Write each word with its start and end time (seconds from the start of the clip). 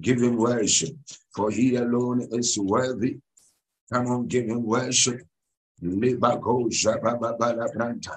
Give 0.00 0.20
him 0.20 0.36
worship, 0.36 0.96
for 1.34 1.50
he 1.50 1.76
alone 1.76 2.28
is 2.32 2.58
worthy. 2.58 3.18
Come 3.92 4.06
on, 4.08 4.26
give 4.26 4.46
him 4.46 4.64
worship. 4.64 5.22
Libago 5.82 6.68
Jababala 6.68 7.68
Branta. 7.74 8.16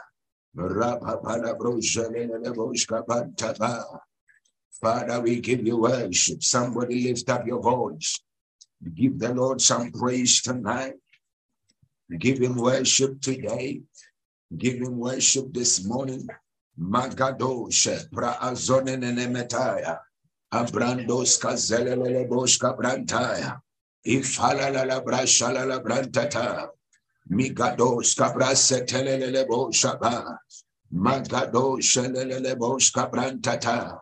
Father, 4.81 5.21
we 5.21 5.39
give 5.39 5.65
you 5.65 5.77
worship. 5.77 6.43
Somebody 6.43 7.03
lift 7.03 7.29
up 7.29 7.47
your 7.47 7.61
voice. 7.61 8.19
Give 8.95 9.17
the 9.17 9.33
Lord 9.33 9.61
some 9.61 9.91
praise 9.91 10.41
tonight. 10.41 10.95
Give 12.17 12.39
him 12.39 12.55
worship 12.55 13.21
today. 13.21 13.81
Give 14.57 14.75
him 14.81 14.97
worship 14.97 15.53
this 15.53 15.85
morning. 15.85 16.27
Magadoshe 16.79 18.09
praazone 18.09 18.97
nemetaya. 18.97 19.99
Abrandos 19.99 20.10
kazelele 20.51 22.27
boshka 22.27 22.77
brantaya. 22.77 23.61
Ifala 24.05 24.73
la 24.73 24.83
la 24.83 25.01
brashala 25.01 25.65
la 25.67 25.79
brantata. 25.79 26.69
Migados 27.31 28.15
kabrase 28.15 28.85
telele 28.85 29.47
boshaba. 29.47 30.37
Magado 30.93 31.77
shelele 31.79 32.55
boshka 32.55 33.09
brantata. 33.11 33.99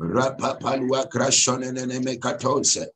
Rapapalua 0.00 1.08
krashone 1.08 1.72
nemekatose. 1.72 2.86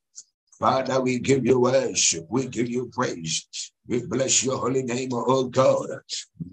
Father, 0.59 1.01
we 1.01 1.19
give 1.19 1.47
you 1.47 1.61
worship. 1.61 2.27
We 2.29 2.47
give 2.47 2.69
you 2.69 2.91
praise. 2.93 3.47
We 3.89 4.05
bless 4.05 4.45
your 4.45 4.59
holy 4.59 4.83
name, 4.83 5.09
oh 5.15 5.45
God. 5.45 5.89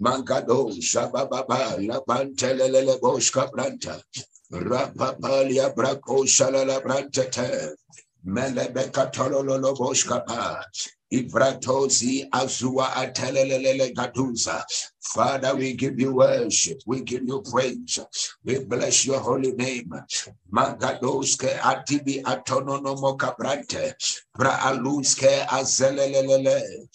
Mangado 0.00 0.72
Shabababa 0.80 1.76
Labantelele 1.78 2.98
Boshka 3.00 3.50
Branta. 3.50 4.02
Rapapalia 4.52 5.74
Braco 5.74 6.24
Shalala 6.24 6.82
Branta. 6.82 7.74
Melebeka 8.26 9.12
Tololo 9.12 9.76
Boshka 9.76 10.24
Pa. 10.26 10.62
Ivratozi 11.12 12.28
Azua 12.30 12.86
Atelele 12.92 13.94
Gaduza. 13.94 14.62
Father, 15.00 15.54
we 15.56 15.72
give 15.74 15.98
you 15.98 16.14
worship. 16.14 16.78
We 16.86 17.00
give 17.02 17.24
you 17.26 17.42
praise. 17.50 17.98
We 18.44 18.64
bless 18.64 19.06
your 19.06 19.20
holy 19.20 19.52
name. 19.52 19.90
Magadoske 20.52 21.58
atibi 21.60 22.22
atonono 22.22 22.96
mokabrante. 22.96 23.94
Praaluske 24.36 25.46
azelelelele. 25.48 26.88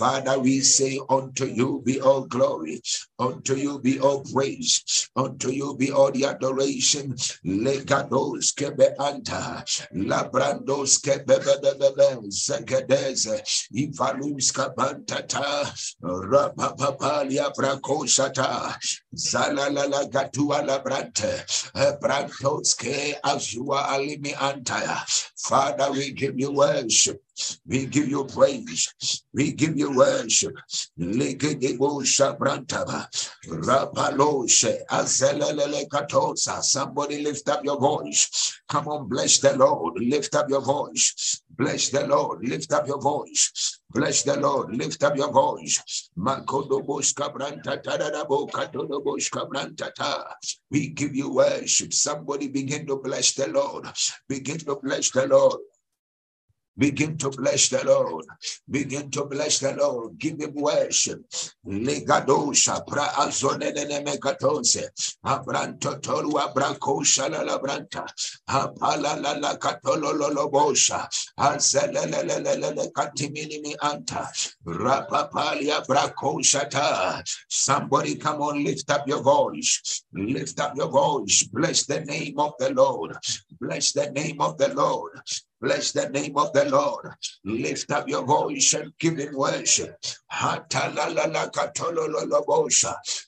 Father, 0.00 0.38
we 0.38 0.60
say 0.60 0.98
unto 1.10 1.44
you 1.44 1.82
be 1.84 2.00
all 2.00 2.24
glory, 2.24 2.80
unto 3.18 3.54
you 3.54 3.78
be 3.80 4.00
all 4.00 4.24
praise, 4.32 5.10
unto 5.14 5.50
you 5.50 5.76
be 5.76 5.92
all 5.92 6.10
the 6.10 6.24
adoration. 6.24 7.12
Legados 7.44 8.54
kebe 8.56 8.96
anta, 8.96 9.60
labrandos 9.92 11.02
kebe 11.04 11.26
bebe 11.26 12.30
zegedes, 12.32 13.28
ivalus 13.76 14.50
kabantata, 14.52 15.68
rapapapalia 16.02 17.52
brakoshata, 17.54 18.78
zalalala 19.14 20.10
gatua 20.10 20.64
labrante, 20.66 21.44
eh, 21.74 21.92
brantos 22.00 22.74
ke 22.74 23.20
azua 23.22 23.84
alimi 23.88 24.32
antaya. 24.32 24.96
Father, 25.36 25.92
we 25.92 26.12
give 26.12 26.40
you 26.40 26.52
worship. 26.52 27.20
We 27.66 27.86
give 27.86 28.08
you 28.08 28.24
praise. 28.24 28.92
We 29.32 29.52
give 29.52 29.76
you 29.76 29.96
worship. 29.96 30.54
Somebody 36.62 37.22
lift 37.22 37.48
up 37.48 37.64
your 37.64 37.78
voice. 37.78 38.60
Come 38.68 38.88
on, 38.88 39.08
bless 39.08 39.38
the 39.38 39.56
Lord. 39.56 39.94
Lift 39.98 40.34
up 40.34 40.48
your 40.48 40.60
voice. 40.60 41.42
Bless 41.50 41.90
the 41.90 42.06
Lord. 42.06 42.46
Lift 42.46 42.72
up 42.72 42.86
your 42.86 43.00
voice. 43.00 43.80
Bless 43.90 44.22
the 44.22 44.38
Lord. 44.38 44.74
Lift 44.74 45.02
up 45.02 45.16
your 45.16 45.32
voice. 45.32 46.10
We 50.70 50.88
give 50.88 51.16
you 51.16 51.30
worship. 51.34 51.92
Somebody 51.92 52.48
begin 52.48 52.86
to 52.86 52.96
bless 52.96 53.34
the 53.34 53.48
Lord. 53.48 53.86
Begin 54.28 54.58
to 54.58 54.76
bless 54.76 55.10
the 55.10 55.26
Lord. 55.26 55.60
Begin 56.80 57.18
to 57.18 57.28
bless 57.30 57.68
the 57.68 57.84
Lord. 57.84 58.24
Begin 58.70 59.10
to 59.10 59.26
bless 59.26 59.58
the 59.60 59.74
Lord. 59.76 60.18
Give 60.18 60.40
him 60.40 60.54
worship. 60.54 61.20
Legadosha 61.66 62.86
pra 62.86 63.04
azonene 63.20 64.00
megatose. 64.02 64.88
Abranto 65.26 66.00
tolua 66.00 66.54
brankosha 66.54 67.30
la 67.30 67.42
la 67.42 67.58
branta. 67.58 68.06
Apala 68.48 69.20
la 69.20 69.32
la 69.34 69.56
katolo 69.58 70.14
lolobosha. 70.14 71.06
Katimini 72.96 73.60
mi 73.62 73.76
anta. 73.82 74.26
Rapapalia 74.66 75.84
brakosha 75.86 76.70
ta. 76.70 77.22
Somebody 77.48 78.16
come 78.16 78.40
on, 78.40 78.64
lift 78.64 78.90
up 78.90 79.06
your 79.06 79.22
voice. 79.22 80.02
Lift 80.14 80.58
up 80.60 80.74
your 80.76 80.88
voice. 80.88 81.44
Bless 81.44 81.84
the 81.84 82.00
name 82.06 82.38
of 82.38 82.54
the 82.58 82.72
Lord. 82.72 83.18
Bless 83.60 83.92
the 83.92 84.10
name 84.12 84.40
of 84.40 84.56
the 84.56 84.72
Lord. 84.74 85.20
Bless 85.60 85.92
the 85.92 86.08
name 86.08 86.36
of 86.38 86.52
the 86.54 86.64
Lord. 86.70 87.10
Lift 87.44 87.90
up 87.92 88.08
your 88.08 88.24
voice 88.24 88.74
and 88.74 88.92
give 88.98 89.18
him 89.18 89.36
worship. 89.36 89.96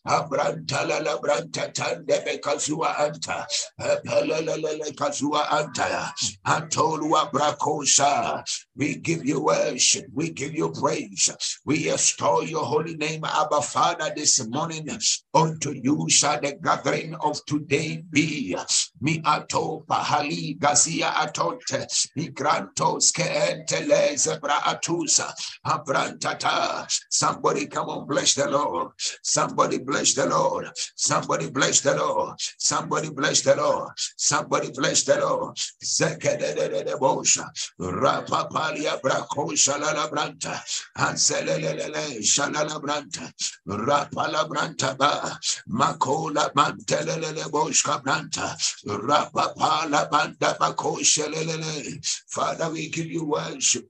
Abrantalala 0.07 1.21
brantatande 1.21 2.25
bekazua 2.25 2.97
anta. 2.97 3.47
Epelalala 3.81 4.95
kazua 4.97 5.47
anta. 5.49 6.13
Antolua 6.47 7.31
brakosha. 7.31 8.43
We 8.77 8.97
give 8.97 9.25
you 9.27 9.41
worship. 9.43 10.07
We 10.15 10.31
give 10.31 10.55
you 10.55 10.71
praise. 10.73 11.31
We 11.67 11.91
extol 11.91 12.45
your 12.45 12.65
holy 12.65 12.97
name, 12.97 13.25
Abba 13.25 13.63
Father, 13.63 14.13
this 14.17 14.47
morning. 14.49 14.89
Unto 15.35 15.73
you 15.73 16.09
shall 16.09 16.41
the 16.41 16.55
gathering 16.63 17.15
of 17.17 17.45
today 17.47 18.03
be. 18.11 18.57
Mi 19.03 19.21
ato 19.25 19.85
pahali 19.89 20.59
gazia 20.59 21.13
atonte. 21.17 21.87
Migrantos 22.17 23.13
keenteleze 23.13 24.41
braatusa. 24.41 25.33
Abrantata. 25.67 26.87
Somebody 27.11 27.67
come 27.67 27.91
on, 27.91 28.07
bless 28.09 28.35
the 28.35 28.49
Lord. 28.51 28.93
Somebody 29.23 29.79
bless 29.81 30.15
the 30.15 30.27
Lord. 30.27 30.67
Somebody 30.97 31.51
bless 31.51 31.83
the 31.83 31.97
Lord. 31.97 32.37
Somebody 32.59 33.11
bless 33.11 33.43
the 33.43 33.57
Lord. 33.57 33.91
Somebody 34.17 34.71
bless 34.73 35.05
the 35.05 35.19
Lord. 35.21 35.57
Zekedede 35.85 36.99
bosha. 36.99 37.51
Rapapalia 37.81 39.01
brakosha 39.03 39.79
la 39.81 40.09
branta. 40.09 40.61
Anselelele 40.99 42.23
shalala 42.23 42.81
branta. 42.81 43.33
Rapala 43.69 44.49
branta 44.49 44.97
ba. 44.99 45.39
Makola 45.69 46.53
mantelele 46.55 47.45
boshka 47.51 48.03
branta. 48.03 48.57
Father, 52.29 52.71
we 52.71 52.91
give 52.91 53.07
you 53.07 53.25
worship. 53.25 53.89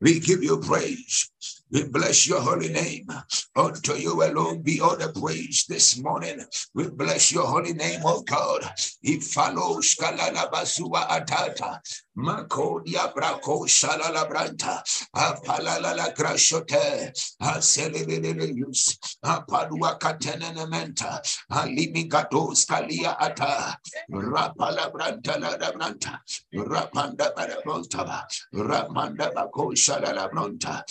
We 0.00 0.20
give 0.20 0.42
you 0.44 0.58
praise. 0.60 1.30
We 1.70 1.84
bless 1.84 2.26
your 2.26 2.40
holy 2.40 2.70
name. 2.70 3.06
Unto 3.54 3.94
you 3.94 4.22
alone 4.22 4.62
be 4.62 4.80
all 4.80 4.96
the 4.96 5.12
praise 5.12 5.66
this 5.68 5.98
morning. 6.00 6.40
We 6.74 6.88
bless 6.88 7.32
your 7.32 7.46
holy 7.46 7.74
name, 7.74 8.00
oh 8.04 8.22
God. 8.22 8.64
If 9.02 9.24
follows 9.24 9.94
Kalala 9.96 10.50
Basua 10.50 11.08
Atata. 11.08 11.80
Makodia 12.18 13.12
Brako 13.14 13.62
Shalala 13.68 14.28
Branta. 14.28 14.82
Apalala 15.14 15.94
la 15.96 16.10
Grashote. 16.10 17.12
Aseleleleus. 17.40 18.98
Apadua 19.24 19.98
Katenementa. 20.00 21.20
Alimigados 21.52 22.66
Kalia 22.66 23.16
Ata. 23.20 23.76
Rapala 24.10 24.90
Branta 24.92 25.38
la 25.38 25.56
Branta. 25.70 26.18
Rapanda 26.54 27.32
Barabonta. 27.36 28.24
Rapanda 28.52 29.32
Bako 29.32 29.72
Shalala 29.76 30.28
Branta. 30.32 30.82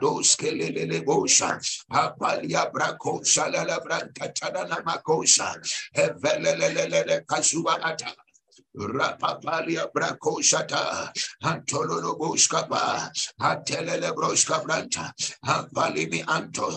Igados 0.00 0.36
Kelele 0.36 1.04
Bosha. 1.04 1.58
Apalia 1.92 2.70
Brako 2.72 3.22
Shalala 3.22 3.80
Branta 3.84 4.32
Tadana 4.34 4.82
Makosha. 4.84 5.54
Evelelele 5.96 7.24
Kazua 7.26 7.78
Ata. 7.82 8.12
Rapapalia 8.76 9.90
boskapa, 12.18 13.10
Atelele 13.40 14.12
broskabranta, 14.14 15.12
Ampalimi 15.44 16.22
anto, 16.26 16.70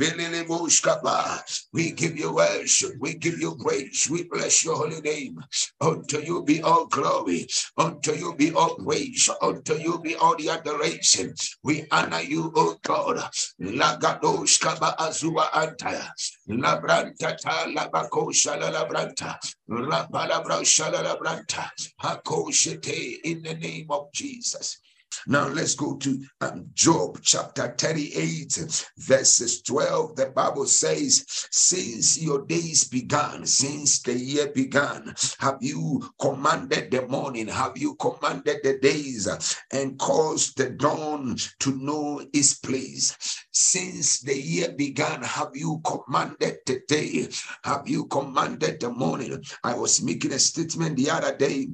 We 0.00 1.92
give 1.92 2.18
you 2.18 2.34
worship. 2.34 2.92
We 3.00 3.14
give 3.16 3.40
you 3.40 3.56
praise. 3.56 4.08
We 4.10 4.24
bless 4.24 4.64
your 4.64 4.76
holy 4.76 5.02
name. 5.02 5.40
Unto 5.80 6.20
you 6.20 6.44
be 6.44 6.62
all 6.62 6.86
glory. 6.88 7.48
Unto 7.78 8.14
you 8.14 8.34
be 8.36 8.52
all 8.54 8.76
praise. 8.76 9.30
Unto 9.42 9.74
you 9.76 10.00
be 10.00 10.16
all 10.16 10.36
the 10.36 10.50
adoration. 10.50 11.34
We 11.64 11.86
honor 11.92 12.22
you, 12.22 12.52
O 12.56 12.78
God. 12.82 13.18
Lagados 13.62 14.60
kaba 14.60 14.96
azua 15.00 15.50
antaya. 15.52 16.10
Labranta 16.50 17.38
ta 17.38 17.66
labako 17.68 18.32
shala 18.34 18.72
labranta. 18.72 19.38
Rapala 19.70 20.44
bra 20.44 20.60
shala 20.62 21.04
labranta. 21.04 21.70
Hakoshete 22.02 23.20
in 23.24 23.42
the 23.44 23.54
name 23.56 23.86
of 23.90 24.12
Jesus. 24.14 24.79
Now 25.26 25.48
let's 25.48 25.74
go 25.74 25.96
to 25.96 26.24
um, 26.40 26.70
Job 26.72 27.18
chapter 27.22 27.74
38, 27.76 28.86
verses 28.98 29.62
12. 29.62 30.16
The 30.16 30.26
Bible 30.26 30.66
says, 30.66 31.24
Since 31.50 32.20
your 32.22 32.46
days 32.46 32.84
began, 32.84 33.44
since 33.46 34.00
the 34.02 34.14
year 34.14 34.48
began, 34.48 35.14
have 35.38 35.58
you 35.60 36.10
commanded 36.20 36.90
the 36.90 37.06
morning, 37.06 37.48
have 37.48 37.76
you 37.76 37.96
commanded 37.96 38.60
the 38.62 38.78
days, 38.78 39.28
and 39.72 39.98
caused 39.98 40.56
the 40.56 40.70
dawn 40.70 41.36
to 41.60 41.76
know 41.76 42.24
its 42.32 42.54
place? 42.54 43.16
Since 43.52 44.20
the 44.20 44.40
year 44.40 44.72
began, 44.72 45.22
have 45.22 45.50
you 45.54 45.80
commanded 45.84 46.58
the 46.66 46.82
day? 46.88 47.28
Have 47.64 47.88
you 47.88 48.06
commanded 48.06 48.80
the 48.80 48.90
morning? 48.90 49.42
I 49.62 49.74
was 49.74 50.02
making 50.02 50.32
a 50.32 50.38
statement 50.38 50.96
the 50.96 51.10
other 51.10 51.36
day 51.36 51.68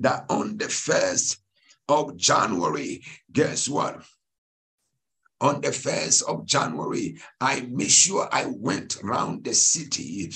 that 0.00 0.24
on 0.28 0.56
the 0.58 0.68
first 0.68 1.38
of 1.88 2.16
January, 2.16 3.02
guess 3.32 3.68
what? 3.68 4.02
On 5.40 5.60
the 5.60 5.68
1st 5.68 6.24
of 6.24 6.44
January, 6.46 7.16
I 7.40 7.60
made 7.70 7.90
sure 7.90 8.28
I 8.32 8.46
went 8.46 8.96
around 9.04 9.44
the 9.44 9.54
city, 9.54 10.32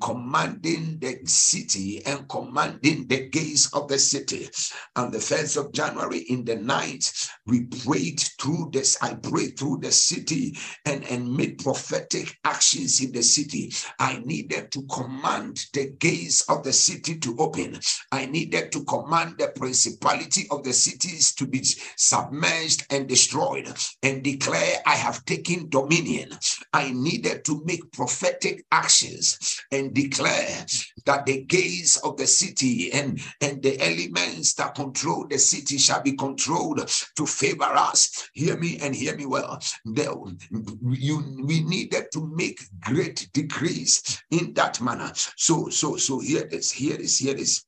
commanding 0.00 0.98
the 1.00 1.18
city 1.24 2.04
and 2.06 2.28
commanding 2.28 3.08
the 3.08 3.28
gates 3.28 3.72
of 3.74 3.88
the 3.88 3.98
city. 3.98 4.48
On 4.94 5.10
the 5.10 5.18
1st 5.18 5.56
of 5.56 5.72
January, 5.72 6.20
in 6.20 6.44
the 6.44 6.56
night, 6.56 7.12
we 7.46 7.64
prayed 7.64 8.20
through 8.40 8.70
this. 8.72 8.96
I 9.02 9.14
prayed 9.14 9.58
through 9.58 9.78
the 9.82 9.90
city 9.90 10.56
and, 10.84 11.04
and 11.04 11.36
made 11.36 11.58
prophetic 11.58 12.38
actions 12.44 13.00
in 13.00 13.10
the 13.10 13.22
city. 13.22 13.72
I 13.98 14.22
needed 14.24 14.70
to 14.72 14.82
command 14.82 15.66
the 15.72 15.90
gates 15.98 16.48
of 16.48 16.62
the 16.62 16.72
city 16.72 17.18
to 17.18 17.36
open. 17.38 17.80
I 18.12 18.26
needed 18.26 18.70
to 18.72 18.84
command 18.84 19.36
the 19.38 19.48
principality 19.48 20.46
of 20.50 20.62
the 20.62 20.72
cities 20.72 21.34
to 21.34 21.46
be 21.46 21.64
submerged 21.96 22.86
and 22.90 23.08
destroyed 23.08 23.74
and 24.02 24.22
declare 24.22 24.43
declare 24.44 24.76
I 24.86 24.96
have 24.96 25.24
taken 25.24 25.68
dominion. 25.68 26.30
I 26.72 26.92
needed 26.92 27.44
to 27.46 27.62
make 27.64 27.92
prophetic 27.92 28.64
actions 28.70 29.60
and 29.72 29.94
declare 29.94 30.66
that 31.06 31.24
the 31.24 31.44
gates 31.44 31.96
of 31.98 32.16
the 32.16 32.26
city 32.26 32.92
and, 32.92 33.20
and 33.40 33.62
the 33.62 33.80
elements 33.80 34.54
that 34.54 34.74
control 34.74 35.26
the 35.28 35.38
city 35.38 35.78
shall 35.78 36.02
be 36.02 36.12
controlled 36.12 36.88
to 37.16 37.26
favor 37.26 37.64
us. 37.64 38.28
Hear 38.34 38.58
me 38.58 38.78
and 38.82 38.94
hear 38.94 39.16
me 39.16 39.26
well. 39.26 39.62
You, 39.84 41.42
we 41.42 41.62
needed 41.64 42.12
to 42.12 42.26
make 42.26 42.60
great 42.80 43.28
decrees 43.32 44.22
in 44.30 44.52
that 44.54 44.80
manner. 44.80 45.12
So, 45.36 45.68
so, 45.70 45.96
so 45.96 46.20
here 46.20 46.46
this, 46.50 46.70
here 46.70 46.96
this, 46.96 47.18
here 47.18 47.34
this. 47.34 47.64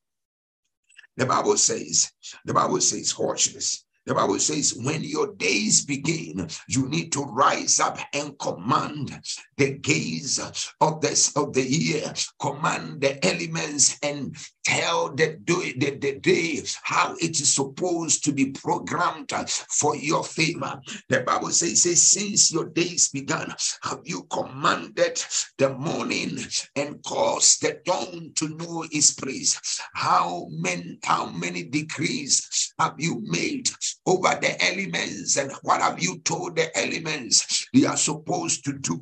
The 1.15 1.25
Bible 1.25 1.57
says, 1.57 2.11
the 2.45 2.53
Bible 2.53 2.79
says, 2.81 3.17
watch 3.17 3.53
this. 3.53 3.83
The 4.07 4.15
Bible 4.15 4.39
says, 4.39 4.73
when 4.73 5.03
your 5.03 5.35
days 5.35 5.83
begin, 5.83 6.47
you 6.69 6.87
need 6.87 7.11
to 7.11 7.23
rise 7.23 7.81
up 7.81 7.99
and 8.13 8.39
command 8.39 9.19
the 9.57 9.73
gaze 9.79 10.39
of 10.79 11.01
this 11.01 11.35
of 11.35 11.51
the 11.51 11.63
year, 11.63 12.13
command 12.39 13.01
the 13.01 13.23
elements 13.25 13.99
and 14.01 14.33
tell 14.67 15.09
the, 15.15 15.39
the, 15.45 15.91
the 15.91 16.19
day 16.19 16.61
how 16.83 17.15
it 17.21 17.39
is 17.39 17.53
supposed 17.53 18.25
to 18.25 18.33
be 18.33 18.51
programmed 18.51 19.31
for 19.69 19.95
your 19.95 20.25
favor. 20.25 20.81
The 21.07 21.21
Bible 21.21 21.51
says, 21.51 21.83
says, 21.83 22.01
since 22.01 22.51
your 22.51 22.65
days 22.65 23.07
began, 23.07 23.53
have 23.83 24.01
you 24.03 24.23
commanded 24.29 25.23
the 25.57 25.69
morning 25.69 26.39
and 26.75 27.01
caused 27.03 27.61
the 27.61 27.79
dawn 27.85 28.33
to 28.35 28.49
know 28.49 28.85
its 28.91 29.13
praise? 29.13 29.57
How 29.93 30.47
many, 30.49 30.99
how 31.03 31.27
many 31.27 31.63
decrees 31.63 32.73
have 32.77 32.95
you 32.97 33.21
made 33.23 33.69
over 34.05 34.37
the 34.41 34.61
elements 34.63 35.37
and 35.37 35.49
what 35.63 35.81
have 35.81 36.03
you 36.03 36.19
told 36.19 36.57
the 36.57 36.77
elements 36.77 37.67
they 37.73 37.85
are 37.85 37.95
supposed 37.95 38.65
to 38.65 38.73
do? 38.73 38.99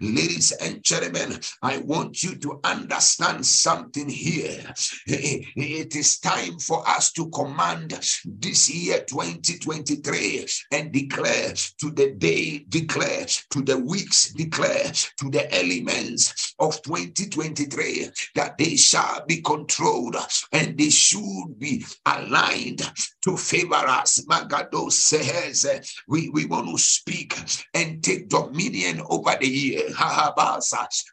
Ladies 0.00 0.52
and 0.52 0.80
gentlemen, 0.84 1.40
I 1.60 1.78
want 1.78 2.22
you 2.22 2.36
to 2.36 2.60
understand 2.62 3.44
something 3.44 4.08
here. 4.08 4.62
It 5.10 5.96
is 5.96 6.18
time 6.18 6.58
for 6.58 6.86
us 6.86 7.12
to 7.12 7.30
command 7.30 7.98
this 8.26 8.68
year 8.68 9.04
2023 9.08 10.46
and 10.72 10.92
declare 10.92 11.54
to 11.80 11.90
the 11.90 12.10
day, 12.12 12.66
declare 12.68 13.24
to 13.24 13.62
the 13.62 13.78
weeks, 13.78 14.34
declare 14.34 14.92
to 15.16 15.30
the 15.30 15.48
elements 15.54 16.54
of 16.58 16.82
2023 16.82 18.10
that 18.34 18.58
they 18.58 18.76
shall 18.76 19.24
be 19.26 19.40
controlled 19.40 20.16
and 20.52 20.76
they 20.76 20.90
should 20.90 21.58
be 21.58 21.86
aligned 22.04 22.82
to 23.22 23.36
favor 23.38 23.76
us. 23.76 24.22
Magado 24.26 24.92
says 24.92 25.66
we, 26.06 26.28
we 26.28 26.44
want 26.44 26.68
to 26.68 26.76
speak 26.76 27.34
and 27.72 28.02
take 28.02 28.28
dominion 28.28 29.00
over 29.08 29.34
the 29.40 29.48
year. 29.48 29.84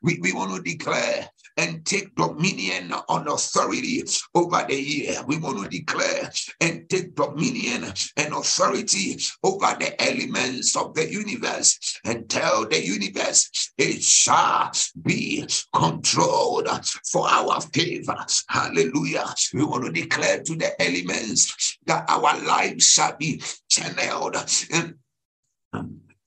We, 0.03 0.19
we 0.19 0.33
want 0.33 0.53
to 0.53 0.61
declare 0.61 1.29
and 1.57 1.85
take 1.85 2.15
dominion 2.15 2.93
on 3.07 3.27
authority 3.27 4.03
over 4.33 4.65
the 4.67 4.75
year. 4.75 5.21
We 5.27 5.37
want 5.37 5.63
to 5.63 5.69
declare 5.69 6.31
and 6.59 6.89
take 6.89 7.15
dominion 7.15 7.85
and 8.17 8.33
authority 8.33 9.17
over 9.43 9.75
the 9.79 9.95
elements 10.01 10.75
of 10.75 10.93
the 10.93 11.11
universe 11.11 11.99
and 12.03 12.29
tell 12.29 12.67
the 12.67 12.83
universe 12.83 13.71
it 13.77 14.01
shall 14.01 14.71
be 15.03 15.47
controlled 15.73 16.67
for 17.11 17.27
our 17.27 17.61
favor. 17.61 18.17
Hallelujah. 18.49 19.25
We 19.53 19.63
want 19.63 19.85
to 19.85 19.91
declare 19.91 20.43
to 20.43 20.55
the 20.55 20.81
elements 20.81 21.77
that 21.85 22.09
our 22.09 22.39
lives 22.43 22.89
shall 22.89 23.15
be 23.17 23.41
channeled 23.69 24.35
and 24.71 24.95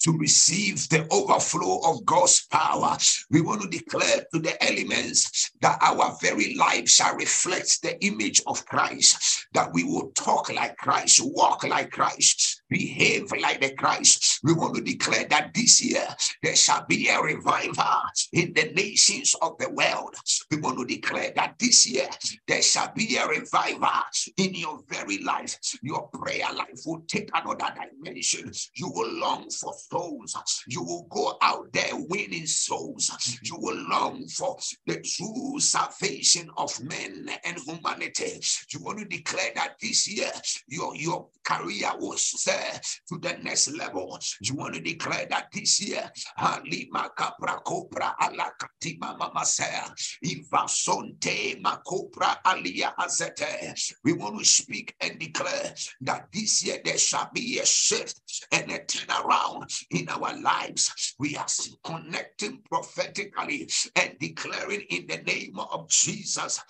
to 0.08 0.16
receive 0.16 0.88
the 0.88 1.06
overflow 1.10 1.81
of 1.84 2.02
God's 2.06 2.46
power. 2.46 2.96
We 3.31 3.43
want 3.43 3.60
to 3.60 3.69
declare 3.69 4.25
to 4.32 4.40
the 4.40 4.56
elements 4.64 5.50
that 5.60 5.78
our 5.82 6.16
very 6.22 6.55
life 6.55 6.88
shall 6.88 7.14
reflect 7.14 7.82
the 7.82 8.02
image 8.02 8.40
of 8.46 8.64
Christ, 8.64 9.46
that 9.52 9.70
we 9.75 9.84
will 9.84 10.10
talk 10.12 10.50
like 10.50 10.78
Christ, 10.78 11.20
walk 11.22 11.64
like 11.64 11.90
Christ, 11.90 12.62
behave 12.70 13.31
like 13.43 13.60
the 13.60 13.75
Christ. 13.75 14.40
We 14.43 14.55
want 14.55 14.76
to 14.76 14.81
declare 14.81 15.26
that 15.28 15.52
this 15.52 15.84
year 15.84 16.06
there 16.43 16.56
shall 16.56 16.87
be 16.87 17.08
a 17.08 17.20
revival 17.20 18.00
in 18.32 18.54
the 18.54 18.72
nations 18.75 19.34
of 19.43 19.58
the 19.58 19.69
world. 19.69 20.14
We 20.50 20.58
want 20.58 20.78
to 20.78 20.87
declare 20.87 21.32
that 21.37 21.58
this 21.58 21.87
year 21.87 22.08
there 22.46 22.62
shall 22.62 22.93
be 22.94 23.16
a 23.16 23.26
revival 23.26 24.04
in 24.38 24.54
your 24.54 24.81
very 24.88 25.19
life. 25.19 25.59
Your 25.82 26.09
prayer 26.09 26.47
life 26.54 26.80
will 26.87 27.02
take 27.09 27.28
another 27.35 27.75
dimension. 27.92 28.50
You 28.75 28.90
will 28.90 29.12
long 29.18 29.50
for 29.50 29.75
souls. 29.99 30.64
You 30.67 30.83
will 30.83 31.07
go 31.11 31.37
out 31.43 31.73
there 31.73 31.93
winning 31.93 32.47
souls. 32.47 33.11
You 33.43 33.57
will 33.59 33.76
long 33.88 34.26
for 34.28 34.57
the 34.87 35.00
true 35.00 35.59
salvation 35.61 36.50
of 36.57 36.78
men 36.83 37.31
and 37.45 37.59
humanity. 37.59 38.40
You 38.73 38.81
want 38.83 38.99
to 38.99 39.05
declare 39.05 39.50
that 39.55 39.75
this 39.81 40.09
year 40.09 40.31
your, 40.69 40.95
your 40.97 41.28
career 41.45 41.90
will 41.99 42.17
serve 42.17 42.81
to 43.09 43.19
the 43.19 43.37
next 43.43 43.71
level. 43.73 44.19
You 44.40 44.55
want 44.55 44.75
to 44.75 44.81
declare 44.81 45.26
that 45.31 45.49
this 45.52 45.81
year, 45.81 46.11
Halima 46.37 47.11
Capra 47.17 47.61
Copra 47.64 48.14
Alakatima 48.21 49.19
Mamasea, 49.19 49.90
Ivasonte 50.25 51.61
Macopra 51.62 52.37
Alia 52.47 52.95
Azete. 52.99 53.93
We 54.05 54.12
want 54.12 54.38
to 54.38 54.45
speak 54.45 54.95
and 55.00 55.19
declare 55.19 55.75
that 56.02 56.28
this 56.33 56.64
year 56.64 56.78
there 56.85 56.99
shall 56.99 57.31
be 57.33 57.59
a 57.59 57.67
shift 57.67 58.47
and 58.52 58.71
a 58.71 58.78
turnaround 58.81 59.77
in 59.90 60.08
our 60.08 60.38
lives. 60.40 61.14
We 61.18 61.37
are 61.37 61.47
connecting 61.85 62.62
prophetically 62.70 63.68
and 63.97 64.16
declaring 64.18 64.82
in 64.90 65.06
the 65.06 65.18
name 65.18 65.58
of 65.58 65.88
Jesus. 65.88 66.61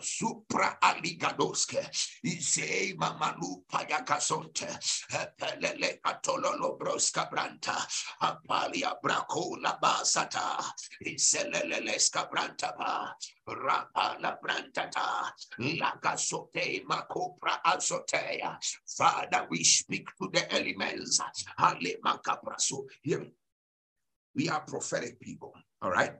Supra 0.00 0.78
Aligadoske, 0.82 1.84
Payakasonte, 3.70 4.68
Pelele 5.38 5.98
Atololo 6.06 6.78
Broska 6.78 7.28
Branta, 7.30 7.76
Apalia 8.22 8.94
Braco 9.02 9.56
La 9.62 9.76
Basata, 9.82 10.62
Scabranta, 11.98 12.74
Rapa 13.48 14.16
La 14.20 14.36
Brantata, 14.42 15.30
Lagasote 15.60 16.84
Macopra 16.86 17.60
Azotea. 17.66 18.56
Father, 18.96 19.46
we 19.50 19.62
speak 19.64 20.08
to 20.20 20.28
the 20.32 20.52
elements. 20.54 21.20
Macapraso. 22.54 22.84
Hear 23.02 23.20
me. 23.20 23.32
We 24.34 24.48
are 24.48 24.60
prophetic 24.60 25.20
people. 25.20 25.54
All 25.82 25.90
right. 25.90 26.12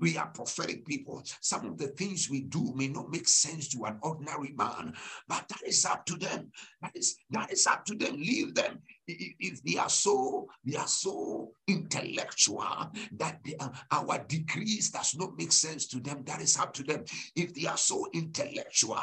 We 0.00 0.16
are 0.16 0.28
prophetic 0.28 0.86
people. 0.86 1.22
Some 1.42 1.66
of 1.66 1.76
the 1.76 1.88
things 1.88 2.30
we 2.30 2.40
do 2.40 2.72
may 2.74 2.88
not 2.88 3.10
make 3.10 3.28
sense 3.28 3.68
to 3.68 3.84
an 3.84 3.98
ordinary 4.02 4.54
man, 4.56 4.94
but 5.28 5.46
that 5.48 5.60
is 5.66 5.84
up 5.84 6.06
to 6.06 6.16
them. 6.16 6.50
That 6.80 6.92
is 6.94 7.18
that 7.30 7.52
is 7.52 7.66
up 7.66 7.84
to 7.86 7.94
them. 7.94 8.16
Leave 8.16 8.54
them. 8.54 8.80
If 9.06 9.62
they 9.62 9.76
are 9.76 9.88
so 9.88 10.48
they 10.64 10.76
are 10.76 10.86
so 10.86 11.52
intellectual 11.66 12.90
that 13.16 13.40
uh, 13.60 13.68
our 13.90 14.18
decrees 14.26 14.90
does 14.90 15.14
not 15.16 15.36
make 15.36 15.52
sense 15.52 15.86
to 15.88 16.00
them, 16.00 16.22
that 16.24 16.40
is 16.40 16.58
up 16.58 16.72
to 16.74 16.82
them. 16.82 17.04
If 17.36 17.54
they 17.54 17.66
are 17.66 17.76
so 17.76 18.06
intellectual 18.12 19.00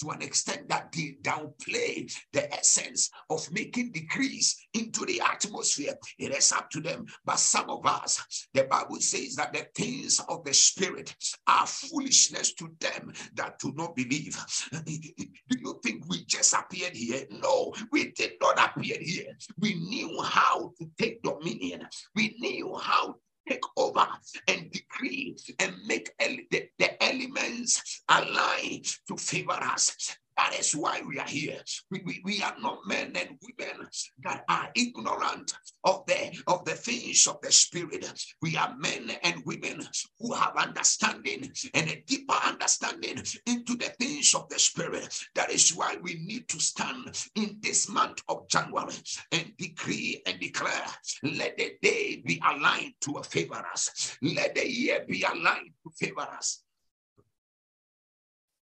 to 0.00 0.10
an 0.10 0.22
extent 0.22 0.68
that 0.68 0.92
they 0.92 1.16
downplay 1.22 2.12
the 2.32 2.52
essence 2.52 3.10
of 3.30 3.50
making 3.52 3.92
decrees 3.92 4.56
into 4.74 5.04
the 5.06 5.20
atmosphere, 5.20 5.94
it 6.18 6.34
is 6.34 6.52
up 6.52 6.70
to 6.70 6.80
them. 6.80 7.06
But 7.24 7.38
some 7.38 7.70
of 7.70 7.84
us, 7.86 8.48
the 8.54 8.64
Bible 8.64 9.00
says 9.00 9.36
that 9.36 9.52
the 9.52 9.66
things 9.74 10.20
of 10.28 10.44
the 10.44 10.54
Spirit 10.54 11.14
are 11.46 11.66
foolishness 11.66 12.54
to 12.54 12.70
them 12.80 13.12
that 13.34 13.58
do 13.58 13.72
not 13.74 13.94
believe. 13.96 14.38
Do 14.72 15.58
you 15.58 15.80
think 15.82 16.08
we 16.08 16.24
just 16.24 16.54
appeared 16.54 16.94
here? 16.94 17.26
No, 17.30 17.72
we 17.90 18.12
did 18.12 18.32
not 18.40 18.58
appear 18.58 18.96
here. 19.00 19.36
We 19.58 19.74
knew 19.74 20.20
how 20.22 20.72
to 20.78 20.90
take 20.98 21.22
dominion, 21.22 21.86
we 22.14 22.36
knew 22.38 22.76
how 22.76 23.06
to 23.12 23.14
take 23.48 23.64
over 23.76 24.06
and 24.48 24.70
decree 24.70 25.36
and 25.58 25.74
make 25.86 26.10
the, 26.18 26.68
the 26.78 27.02
elements 27.02 28.02
align 28.08 28.82
to 29.08 29.16
favor 29.16 29.52
us. 29.52 30.16
That 30.36 30.56
is 30.58 30.74
why 30.74 31.02
we 31.06 31.18
are 31.18 31.28
here. 31.28 31.60
We, 31.90 32.02
we, 32.04 32.22
we 32.24 32.42
are 32.42 32.54
not 32.60 32.86
men 32.86 33.12
and 33.16 33.38
women 33.42 33.86
that 34.24 34.44
are 34.48 34.70
ignorant 34.74 35.52
of 35.84 36.04
the 36.06 36.42
of 36.46 36.64
the 36.64 36.72
things 36.72 37.26
of 37.26 37.40
the 37.42 37.52
spirit. 37.52 38.10
We 38.40 38.56
are 38.56 38.74
men 38.78 39.10
and 39.22 39.42
women 39.44 39.86
who 40.18 40.32
have 40.32 40.56
understanding 40.56 41.52
and 41.74 41.90
a 41.90 42.02
deeper 42.06 42.34
understanding 42.46 43.22
into 43.46 43.76
the 43.76 43.92
things 43.98 44.34
of 44.34 44.48
the 44.48 44.58
spirit. 44.58 45.18
That 45.34 45.50
is 45.50 45.74
why 45.74 45.96
we 46.02 46.14
need 46.14 46.48
to 46.48 46.60
stand 46.60 47.28
in 47.34 47.58
this 47.60 47.88
month 47.88 48.22
of 48.28 48.48
January 48.48 48.94
and 49.32 49.52
decree 49.58 50.22
and 50.26 50.40
declare, 50.40 50.86
let 51.22 51.56
the 51.56 51.72
day 51.82 52.22
be 52.24 52.40
aligned 52.44 52.94
to 53.02 53.22
favor 53.24 53.62
us. 53.72 54.16
Let 54.22 54.54
the 54.54 54.68
year 54.68 55.04
be 55.06 55.22
aligned 55.22 55.72
to 55.84 55.90
favor 55.98 56.20
us. 56.20 56.62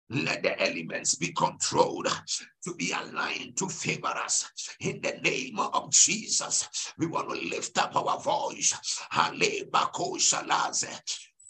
Let 0.10 0.44
the 0.44 0.58
elements 0.62 1.16
be 1.16 1.34
controlled 1.34 2.08
to 2.64 2.74
be 2.76 2.92
aligned 2.92 3.58
to 3.58 3.68
favor 3.68 4.08
us 4.08 4.50
in 4.80 5.02
the 5.02 5.20
name 5.22 5.60
of 5.60 5.92
Jesus. 5.92 6.94
We 6.98 7.08
want 7.08 7.30
to 7.30 7.36
lift 7.36 7.78
up 7.78 7.96
our 7.96 8.20
voice. 8.20 8.74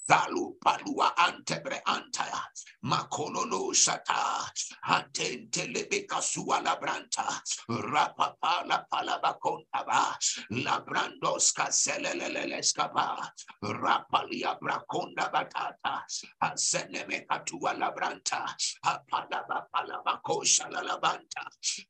Zalu 0.10 0.58
palua 0.64 1.16
antebre 1.18 1.82
antaya. 1.88 2.42
Makololo 2.86 3.74
shata. 3.74 4.52
Atente 4.86 5.68
lebeka 5.74 6.22
suala 6.22 6.78
branta. 6.80 7.26
Rapapa 7.70 8.68
la 8.68 8.86
palabakontaba. 8.92 10.18
La 10.64 10.80
brandos 10.82 11.54
kaseleleleskaba. 11.54 13.18
Rapalia 13.64 14.58
brakonda 14.62 15.32
batata. 15.34 16.04
Aseneme 16.44 17.26
katua 17.28 17.74
la 17.80 17.92
branta. 17.92 18.46
Apalaba 18.86 19.68
palabakosha 19.74 20.70
la 20.72 20.84
labanta. 20.84 21.44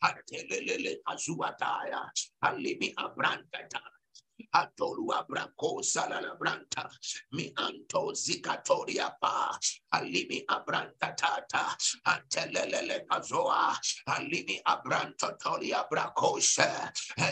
Atelelele 0.03 0.97
kazuataya. 1.05 2.09
Alimi 2.45 2.93
abranta 2.97 3.59
Atolua 4.56 5.25
brako 5.27 5.82
salala 5.84 6.38
branta. 6.39 6.89
Mi 7.34 7.51
anto 7.58 8.13
zikatoria 8.13 9.12
pa. 9.22 9.58
Alimi 9.94 10.44
abranta 10.50 11.15
tata. 11.15 11.75
Atelelele 12.06 13.06
kazoa. 13.10 13.75
Alimi 14.08 14.62
abranta 14.65 15.38
tolia 15.41 15.86
brakoshe. 15.89 16.70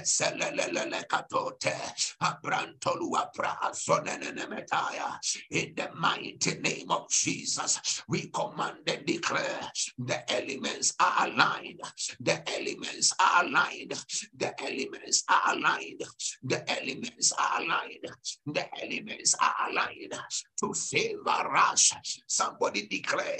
Selelele 0.03 1.03
katote. 1.07 1.75
Abrantolua 2.21 3.31
pra 3.33 3.71
sonene 3.73 4.31
metaya. 4.47 5.19
In 5.51 5.73
the 5.75 5.89
mighty 5.99 6.55
name 6.59 6.91
of 6.91 7.09
Jesus, 7.09 8.03
we 8.07 8.27
command 8.29 8.77
and 8.87 9.05
declare 9.05 9.71
the 9.97 10.31
elements 10.31 10.93
are 10.99 11.27
aligned. 11.27 11.81
The 12.19 12.41
elements 12.49 13.13
are 13.19 13.45
aligned. 13.45 13.93
The 14.37 14.53
elements 14.61 15.23
are 15.29 15.55
aligned. 15.55 16.03
The 16.43 16.69
elements 16.69 16.94
elements 16.95 17.33
are 17.33 17.61
aligned. 17.61 18.07
The 18.45 18.65
elements 18.83 19.35
are 19.41 19.69
aligned 19.69 20.13
to 20.59 20.73
favor 20.73 21.55
us. 21.55 21.93
Somebody 22.27 22.87
declare, 22.87 23.39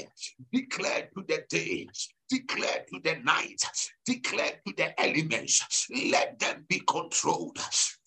declare 0.52 1.10
to 1.16 1.24
the 1.28 1.44
day, 1.50 1.88
declare 2.30 2.86
to 2.92 3.00
the 3.04 3.18
night, 3.24 3.62
declare 4.06 4.54
to 4.66 4.74
the 4.78 5.00
elements, 5.02 5.88
let 6.12 6.40
them 6.40 6.66
be 6.70 6.82
controlled 6.88 7.58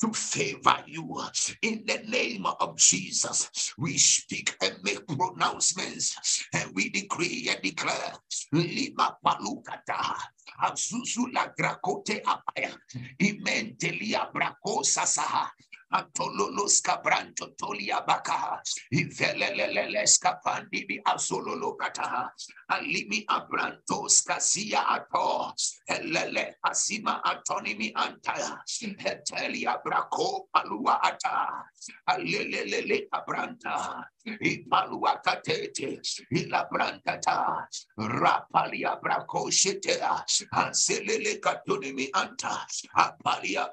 to 0.00 0.12
favor 0.12 0.76
you. 0.86 1.22
In 1.62 1.84
the 1.86 2.02
name 2.08 2.46
of 2.46 2.76
Jesus, 2.76 3.72
we 3.78 3.98
speak 3.98 4.56
and 4.62 4.76
make 4.82 5.06
pronouncements 5.06 6.44
and 6.54 6.70
we 6.74 6.88
decree 6.90 7.48
and 7.50 7.62
declare. 7.62 8.12
Lima 8.52 9.16
palukata, 9.24 10.14
Azuzula 10.62 11.52
grakote 11.58 12.22
apaya, 12.22 12.72
imentelia 13.20 14.32
brakosa 14.32 15.04
saha, 15.06 15.48
Antololos 15.90 16.82
cabranto 16.82 17.56
tolia 17.56 18.04
baka. 18.06 18.60
Iveleleles 18.92 20.18
capandi 20.20 20.84
bi 20.86 21.00
azololo 21.00 21.76
kata. 21.80 22.28
Alimi 22.70 23.24
abrantos 23.24 24.20
casia 24.26 24.84
ato. 24.84 25.54
Elele 25.88 26.56
asima 26.62 27.22
antonimi 27.24 27.92
antaya. 27.96 28.60
Hetelia 29.00 29.80
braco 29.82 30.48
palua 30.52 31.00
ata. 31.02 31.64
Alelelele 32.10 33.08
abranta. 33.10 34.04
Ipalua 34.26 35.22
katete. 35.24 36.00
Ila 36.36 36.68
brantata. 36.70 37.64
Rapalia 37.96 39.00
braco 39.00 39.48
shetea. 39.50 40.20
Anselele 40.52 41.40
katunimi 41.40 42.10
anta. 42.12 42.66
Apalia 42.94 43.70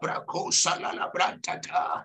salala 0.52 1.12
brantata. 1.12 2.05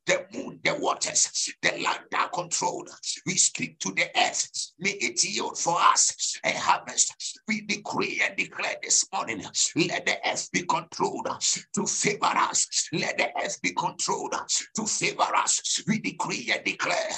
The 0.07 0.25
moon, 0.33 0.59
the 0.63 0.75
waters, 0.79 1.53
the 1.61 1.71
land 1.83 2.05
are 2.17 2.29
controlled. 2.29 2.89
We 3.25 3.35
speak 3.35 3.77
to 3.79 3.91
the 3.91 4.09
earth. 4.17 4.49
May 4.79 4.91
it 4.91 5.23
yield 5.23 5.57
for 5.59 5.77
us 5.79 6.39
a 6.43 6.51
harvest. 6.51 7.13
We 7.47 7.61
decree 7.61 8.21
and 8.25 8.35
declare 8.35 8.77
this 8.81 9.05
morning. 9.13 9.43
Let 9.75 10.05
the 10.05 10.17
earth 10.25 10.49
be 10.51 10.63
controlled 10.63 11.29
to 11.75 11.85
favor 11.85 12.25
us. 12.25 12.89
Let 12.91 13.17
the 13.17 13.29
earth 13.43 13.61
be 13.61 13.73
controlled 13.73 14.35
to 14.75 14.85
favor 14.85 15.35
us. 15.35 15.83
We 15.87 15.99
decree 15.99 16.51
and 16.51 16.63
declare. 16.63 17.11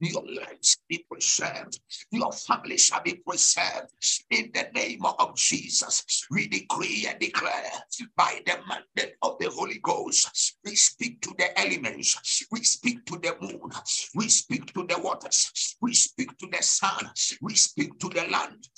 Your 0.00 0.22
shall 0.62 0.82
be 0.88 1.04
preserved. 1.10 1.80
Your 2.12 2.30
family 2.32 2.78
shall 2.78 3.02
be 3.02 3.14
preserved. 3.14 3.90
In 4.30 4.50
the 4.54 4.68
name 4.72 5.04
of 5.04 5.34
Jesus, 5.36 6.26
we 6.30 6.46
decree 6.46 7.06
and 7.08 7.18
declare 7.18 7.70
by 8.16 8.40
the 8.46 8.58
mandate 8.68 9.16
of 9.22 9.38
the 9.38 9.50
Holy 9.50 9.80
Ghost, 9.82 10.56
we 10.64 10.76
speak 10.76 11.20
to 11.22 11.34
the 11.36 11.58
elements, 11.58 12.46
we 12.52 12.62
speak 12.62 13.04
to 13.06 13.18
the 13.18 13.36
moon, 13.40 13.70
we 14.14 14.28
speak 14.28 14.72
to 14.72 14.86
the 14.86 15.00
waters, 15.00 15.76
we 15.80 15.94
speak 15.94 16.36
to 16.38 16.46
the 16.46 16.62
sun, 16.62 17.10
we 17.42 17.54
speak 17.54 17.98
to 17.98 18.08
the 18.08 18.26
land. 18.28 18.68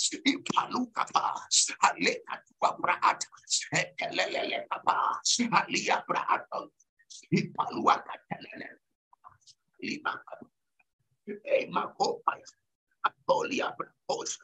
Atolia 13.04 13.74
Bracos, 13.78 14.38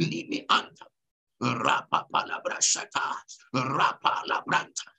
Limi 0.00 0.46
Anta, 0.46 0.86
Rapa 1.42 2.06
Palabra 2.12 2.58
Shata, 2.60 3.16
Rapa 3.54 4.22
Labranta, 4.28 4.90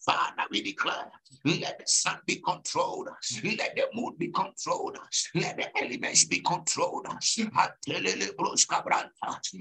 Father, 0.00 0.46
we 0.50 0.62
declare, 0.62 1.10
let 1.44 1.78
the 1.78 1.86
sun 1.86 2.18
be 2.26 2.36
controlled, 2.36 3.08
let 3.44 3.76
the 3.76 3.84
moon 3.94 4.14
be 4.18 4.28
controlled, 4.28 4.98
let 5.34 5.56
the 5.56 5.82
elements 5.82 6.24
be 6.24 6.40
controlled. 6.40 7.06
Caselele 7.06 8.34
Broska, 8.34 8.82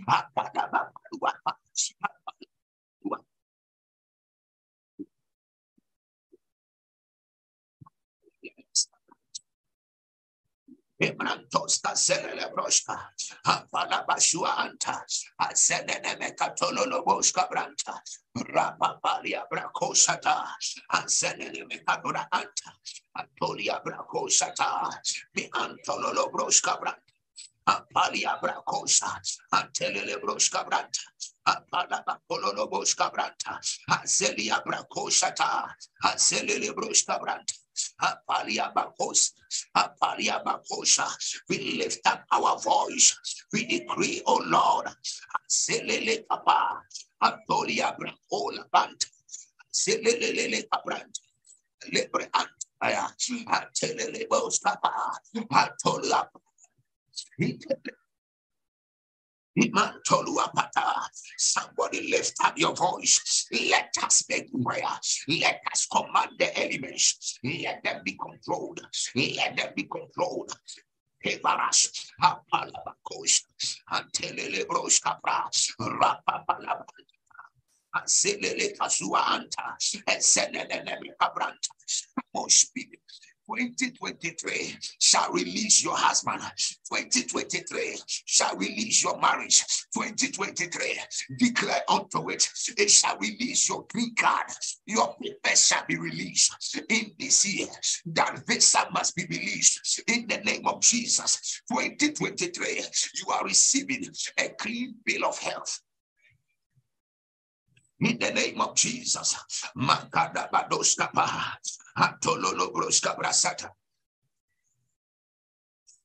Apalabashua 0.10 1.34
Anta, 14.44 15.06
Asenene 15.38 16.34
Catololo 16.36 17.04
Bosca 17.04 17.48
Branta, 17.50 18.02
Rapapalia 18.36 19.46
Bracosata, 19.50 20.44
Asenene 20.92 21.66
Mecadura 21.68 22.28
Anta, 22.30 22.76
Antolia 23.14 23.80
Bracosata, 23.82 24.90
Mi 25.36 25.48
Antololo 25.52 26.30
Brosca 26.30 26.78
Branta. 26.78 27.04
Apalia 27.70 28.40
bracosa, 28.42 29.22
Antelele 29.54 30.20
brosca 30.20 30.64
branta, 30.64 31.02
Apalaba 31.46 32.20
cololo 32.28 32.68
brosca 32.68 33.12
branta, 33.12 33.60
Azelia 33.90 34.60
bracosata, 34.66 35.76
Azelele 36.04 36.74
brosca 36.74 37.20
branta, 37.20 37.54
We 41.50 41.78
lift 41.78 42.00
up 42.06 42.24
our 42.32 42.60
voice. 42.60 43.18
We 43.52 43.66
decree, 43.66 44.22
O 44.26 44.42
Lord, 44.46 44.88
Azelele 44.88 46.26
papa, 46.28 46.82
Antolia 47.22 47.96
bracola 47.98 48.64
banta, 48.72 49.08
Azelele 49.74 50.64
cabranta, 50.72 51.22
Lebre 51.92 52.30
antaya, 52.32 53.08
Antelele 53.48 54.28
brosca, 54.30 54.78
Atolia 55.52 56.30
Somebody 61.38 62.10
lift 62.10 62.34
up 62.44 62.58
your 62.58 62.76
voice. 62.76 63.48
Let 63.70 63.94
us 64.04 64.24
make 64.30 64.50
prayer. 64.64 64.84
Let 65.28 65.62
us 65.72 65.88
command 65.88 66.32
the 66.38 66.58
elements. 66.64 67.40
Let 67.44 67.84
them 67.84 68.02
be 68.06 68.18
controlled. 68.20 68.82
Let 69.16 69.58
them 69.58 69.74
be 69.76 69.84
controlled. 69.84 70.54
Kevaras, 71.26 72.12
Apalabakos, 72.22 73.44
Antelele 73.92 74.66
Broskapra, 74.66 75.50
Rapapalabanta, 75.80 76.86
Aselele 77.96 78.78
Kasua 78.78 79.22
Anta, 79.24 79.76
Cabranta. 81.20 81.70
Most 82.34 82.74
people 82.74 83.00
2023 83.50 84.78
shall 85.00 85.32
release 85.32 85.84
your 85.84 85.96
husband. 85.98 86.40
2023 86.94 87.98
shall 88.26 88.56
release 88.56 89.04
your 89.04 89.20
marriage. 89.20 89.64
2023 89.94 91.00
declare 91.38 91.82
unto 91.90 92.30
it, 92.30 92.48
it 92.78 92.92
shall 92.92 93.18
release 93.18 93.68
your 93.68 93.86
green 93.92 94.14
card. 94.16 94.46
Your 94.86 95.16
papers 95.22 95.66
shall 95.66 95.84
be 95.88 95.98
released 95.98 96.84
in 96.90 97.12
this 97.18 97.46
year. 97.46 97.68
That 98.06 98.44
visa 98.48 98.88
must 98.94 99.16
be 99.16 99.26
released 99.26 100.02
in 100.08 100.28
the 100.28 100.38
name 100.38 100.68
of 100.68 100.82
Jesus. 100.82 101.62
2023, 101.72 102.84
you 103.16 103.34
are 103.34 103.44
receiving 103.44 104.06
a 104.38 104.50
clean 104.50 104.96
bill 105.06 105.26
of 105.26 105.40
health 105.40 105.80
in 108.02 108.18
the 108.20 108.32
name 108.32 108.62
of 108.62 108.76
Jesus. 108.76 109.36
Makada 109.78 110.50
badoskapa, 110.52 111.28
atololo 111.98 112.72
broska 112.74 113.18
brasata. 113.18 113.70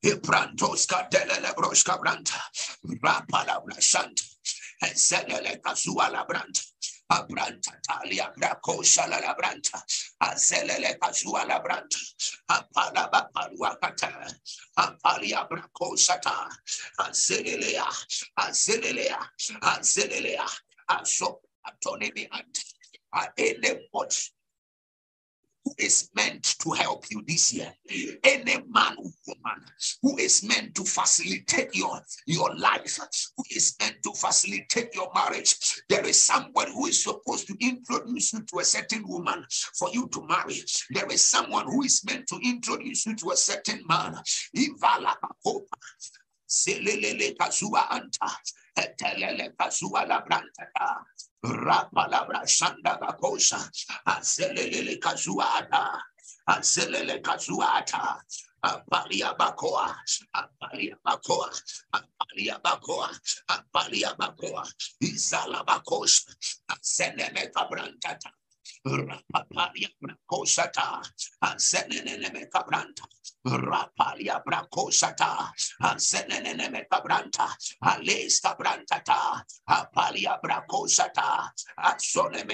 Iprantoska 0.04 1.08
delele 1.10 1.54
broska 1.54 1.98
branta, 1.98 2.40
rapala 3.02 3.62
brasanta, 3.64 4.24
eselele 4.82 5.60
kasua 5.62 6.10
la 6.12 6.24
branta. 6.26 6.62
Abranta 7.12 7.72
talia 7.86 8.32
brako 8.36 8.82
shala 8.82 9.20
la 9.20 9.34
branta, 9.34 9.82
azelele 10.22 10.98
kasua 10.98 11.46
la 11.46 11.60
branta, 11.60 11.98
apala 12.50 13.10
baparua 13.12 13.76
kata, 13.80 14.26
apalia 14.78 15.46
brako 15.48 15.96
sata, 15.96 16.48
azelelea, 17.00 17.84
azelelea, 18.38 19.18
azelelea, 19.62 20.46
asop 20.88 21.44
autonomy 21.66 22.28
and 22.32 22.44
uh, 23.12 23.26
anybody 23.38 24.16
who 25.64 25.72
is 25.78 26.10
meant 26.14 26.42
to 26.60 26.72
help 26.72 27.04
you 27.10 27.22
this 27.26 27.52
year, 27.54 27.72
any 28.22 28.56
man 28.68 28.96
or 28.98 29.10
woman 29.26 29.64
who 30.02 30.16
is 30.18 30.44
meant 30.44 30.74
to 30.74 30.84
facilitate 30.84 31.74
your, 31.74 32.00
your 32.26 32.54
life, 32.56 32.98
who 33.36 33.44
is 33.50 33.74
meant 33.80 33.96
to 34.02 34.12
facilitate 34.12 34.94
your 34.94 35.10
marriage, 35.14 35.82
there 35.88 36.04
is 36.06 36.20
someone 36.20 36.70
who 36.72 36.86
is 36.86 37.02
supposed 37.02 37.46
to 37.46 37.56
introduce 37.60 38.34
you 38.34 38.42
to 38.42 38.58
a 38.58 38.64
certain 38.64 39.08
woman 39.08 39.44
for 39.78 39.88
you 39.90 40.06
to 40.08 40.26
marry. 40.26 40.60
There 40.90 41.10
is 41.10 41.24
someone 41.24 41.64
who 41.66 41.82
is 41.82 42.04
meant 42.04 42.26
to 42.28 42.38
introduce 42.44 43.06
you 43.06 43.16
to 43.16 43.30
a 43.30 43.36
certain 43.36 43.82
man. 43.88 44.16
Selele 46.60 47.34
kasua 47.38 47.82
anta, 47.90 48.30
etelele 48.76 49.46
kasua 49.58 50.06
la 50.08 50.20
branta, 50.20 50.64
rapalabra 51.42 52.46
shanda 52.46 52.98
bakosa, 53.00 53.58
aselele 54.06 54.98
kazuata, 55.00 55.82
aselele 56.48 57.20
kazuata, 57.20 58.22
Apalia 58.64 59.36
Bacoa, 59.36 59.94
Apalia 60.34 60.96
Bacoa, 61.04 61.50
Apalia 61.92 62.58
Bacoa, 62.62 63.10
Apalia 63.50 64.16
Bacoa, 64.16 64.64
Izala 65.02 65.64
Bacos, 65.66 66.24
Aseneme 66.70 67.52
Cabrantata, 67.52 68.30
Rapapalia 68.86 69.88
Bracosata, 70.00 71.02
Aseneme 71.42 72.48
Cabranta, 72.48 73.04
Rapalia 74.14 74.42
Bracosata, 74.44 75.50
Asenene 75.82 76.86
Cabranta, 76.90 77.48
Cabrantata, 78.40 79.42
Apalia 79.68 80.38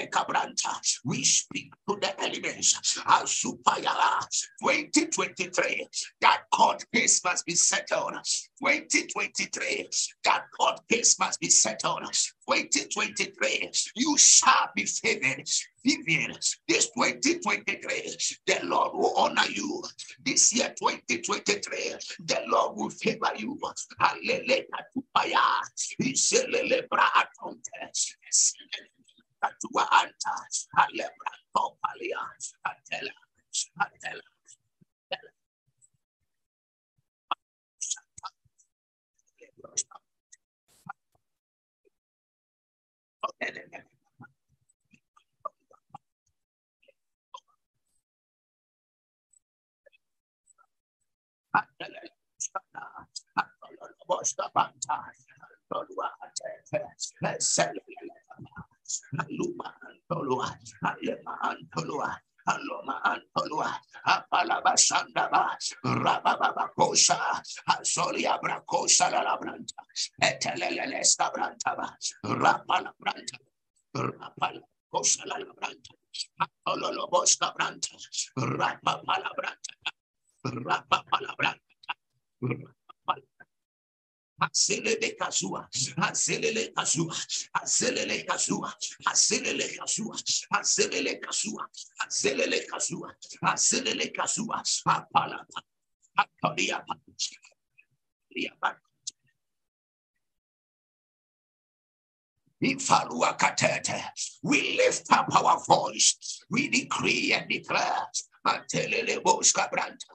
Cabranta. 0.09 0.99
We 1.05 1.23
speak 1.23 1.73
to 1.87 1.97
the 1.99 2.21
elements. 2.21 2.99
Asupayala 2.99 4.27
2023. 4.61 5.87
That 6.21 6.43
court 6.51 6.83
case 6.93 7.23
must 7.23 7.45
be 7.45 7.55
settled. 7.55 8.13
2023. 8.59 9.89
That 10.23 10.43
court 10.57 10.79
case 10.89 11.19
must 11.19 11.39
be 11.39 11.49
settled. 11.49 12.03
2023. 12.49 13.71
You 13.95 14.17
shall 14.17 14.69
be 14.75 14.85
favored. 14.85 15.49
This 15.83 16.91
2023, 16.91 18.15
the 18.45 18.59
Lord 18.65 18.93
will 18.93 19.13
honor 19.17 19.47
you. 19.49 19.83
This 20.23 20.53
year, 20.53 20.73
2023, 20.77 21.95
the 22.25 22.41
Lord 22.47 22.77
will 22.77 22.89
favor 22.91 23.31
you. 23.37 23.59
Hallelujah. 23.99 24.65
Katua 29.43 29.87
anta, 29.89 30.35
Aluma 59.19 59.73
Antolua, 59.87 60.47
Alema 60.83 61.33
Antolua, 61.43 62.11
Aloma 62.47 63.01
Antolua, 63.03 63.71
Apalaba 64.05 64.75
Sandaba, 64.75 65.55
Rababa 65.83 66.53
Bracosa 68.41 69.09
la 69.11 69.37
Branta, 69.37 69.83
Etelele 70.21 71.03
Scabrantaba, 71.03 71.87
Rapala 72.25 72.93
Branta, 72.99 73.37
Rapala 73.95 74.61
la 75.37 75.53
Branta, 75.53 75.93
Rapala 78.37 79.29
Branta, 79.35 79.91
Azelele 84.41 85.15
kasua, 85.19 85.69
azelele 85.97 86.71
kasua, 86.73 87.15
azelele 87.53 88.23
kasua, 88.25 88.73
azelele 89.05 89.77
kasua, 89.77 90.33
azelele 90.57 91.19
kasua, 91.21 91.69
azelele 92.01 92.65
kasua, 92.65 93.15
azelele 93.43 94.07
kasua, 94.11 94.63
apala, 94.85 95.45
apalia, 96.17 96.77
apalia. 96.77 96.97
We 104.43 104.77
lift 104.77 105.11
up 105.11 105.35
our 105.35 105.59
voice. 105.67 106.43
We 106.49 106.69
decree 106.69 107.33
and 107.33 107.49
declare. 107.49 108.07
Atelele 108.45 109.21
boska 109.23 109.69
branta. 109.71 110.05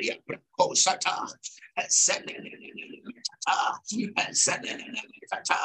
Yakosata, 0.00 1.28
Senelelemeta, 1.88 3.78
Senelelemeta, 4.32 5.58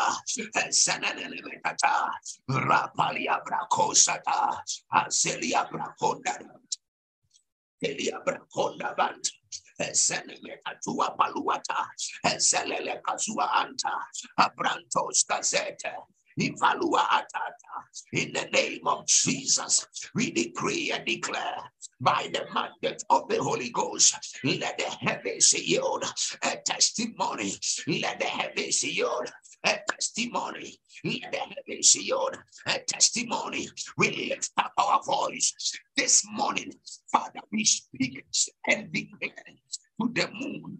Senelelemeta, 0.69 2.11
Rapalia 2.49 3.39
Bracosata, 3.45 4.61
Azelia 4.93 5.69
Braconda, 5.69 6.37
Elia 7.81 8.19
Braconda 8.25 8.95
Bant. 8.95 9.31
Zelele 9.79 10.57
katua 10.65 11.15
paluata, 11.15 11.85
zelele 12.39 12.99
kasua 13.03 13.47
anta, 13.61 13.93
abrantos 14.39 15.23
gazete, 15.29 15.93
in 16.39 16.53
the 18.33 18.47
name 18.53 18.87
of 18.87 19.07
Jesus, 19.07 19.87
we 20.13 20.31
decree 20.31 20.91
and 20.91 21.03
declare 21.05 21.57
by 21.99 22.29
the 22.31 22.45
mandate 22.53 23.03
of 23.09 23.27
the 23.27 23.41
Holy 23.41 23.71
Ghost, 23.71 24.15
let 24.43 24.77
the 24.77 24.85
heavens 24.85 25.51
yield 25.53 26.05
a 26.43 26.57
testimony. 26.63 27.53
Let 27.87 28.19
the 28.19 28.25
heavens 28.25 28.83
yield 28.83 29.31
a 29.65 29.79
testimony. 29.89 30.77
Let 31.03 31.31
the 31.31 31.39
heavens 31.39 31.95
yield 31.95 32.37
a 32.67 32.79
testimony. 32.87 33.69
We 33.97 34.29
lift 34.29 34.51
up 34.57 34.73
our 34.77 35.01
voice 35.03 35.53
this 35.95 36.23
morning. 36.31 36.71
Father, 37.11 37.39
we 37.51 37.63
speak 37.65 38.23
and 38.67 38.91
declare 38.93 39.33
to 40.01 40.11
the 40.13 40.29
moon 40.33 40.79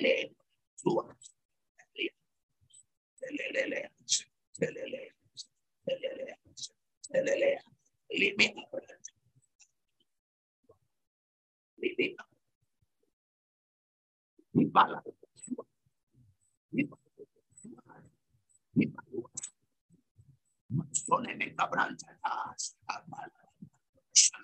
lee, 0.00 0.36
suba, 0.76 1.02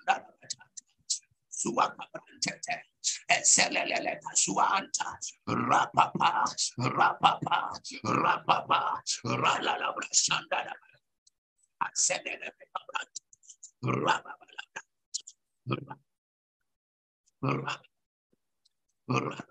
a 0.07 0.34
suama 1.55 2.05
berjajah. 2.11 2.83
Eselelelena 3.29 4.31
suanta, 4.35 5.15
rapapa, 5.47 6.43
rapapa, 6.77 7.71
rapapa, 8.03 8.99
ralala 9.23 9.95
bersandara. 9.95 10.75
Aselelelena 11.79 12.51
berjajah. 12.51 13.23
Rapapa, 13.85 14.45
rapapa, 15.71 15.95
rapapa, 17.41 17.79
rapapa. 19.07 19.45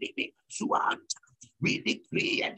Living 0.00 0.32
suanta, 0.48 1.20
we 1.60 1.80
decree 1.84 2.42
and 2.42 2.56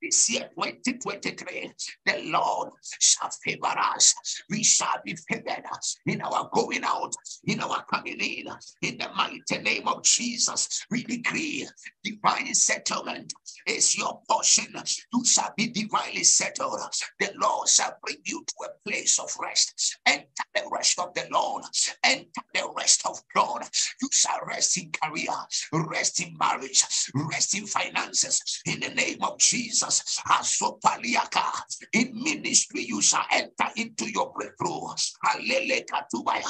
this 0.00 0.30
year 0.30 0.48
2023, 0.54 1.72
the 2.06 2.22
Lord 2.30 2.70
shall 3.00 3.30
favor 3.44 3.66
us. 3.66 4.14
We 4.48 4.62
shall 4.62 5.00
be 5.04 5.16
favored 5.16 5.64
in 6.06 6.20
our 6.22 6.48
going 6.52 6.84
out, 6.84 7.14
in 7.44 7.60
our 7.60 7.84
coming 7.84 8.20
in. 8.20 8.46
In 8.82 8.98
the 8.98 9.08
mighty 9.16 9.58
name 9.62 9.88
of 9.88 10.02
Jesus, 10.02 10.84
we 10.90 11.02
decree 11.02 11.68
divine 12.04 12.54
settlement 12.54 13.32
is 13.66 13.96
your 13.96 14.20
portion. 14.28 14.74
You 15.12 15.24
shall 15.24 15.52
be 15.56 15.68
divinely 15.68 16.24
settled. 16.24 16.80
The 17.18 17.32
Lord 17.36 17.68
shall 17.68 17.96
bring 18.02 18.18
you 18.24 18.44
to 18.46 18.54
a 18.66 18.88
place 18.88 19.18
of 19.18 19.30
rest. 19.40 19.98
Enter 20.06 20.26
the 20.54 20.68
rest 20.70 20.98
of 20.98 21.12
the 21.14 21.26
Lord. 21.30 21.64
Enter 22.04 22.42
the 22.54 22.68
rest 22.76 23.06
of 23.06 23.20
God. 23.34 23.68
You 24.00 24.08
shall 24.12 24.40
rest 24.46 24.78
in 24.78 24.90
career, 24.92 25.34
rest 25.72 26.20
in 26.20 26.36
marriage, 26.38 26.84
rest 27.14 27.56
in 27.56 27.66
finances. 27.66 28.62
In 28.66 28.80
the 28.80 28.90
name 28.90 29.18
of 29.22 29.38
Jesus. 29.38 29.87
Jesus. 29.88 31.80
In 31.92 32.22
ministry, 32.22 32.82
you 32.82 33.00
shall 33.02 33.24
enter 33.32 33.68
into 33.76 34.10
your 34.10 34.32
breakthrough. 34.32 34.80
Alele 35.26 35.84
katubaya. 35.86 36.44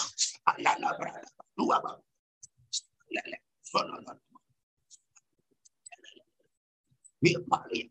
Alala 0.49 0.99
brada. 0.99 1.29
Duaba. 1.59 1.97
Lele. 3.11 3.39
Sono. 3.63 3.99
We 7.23 7.37
pali. 7.51 7.91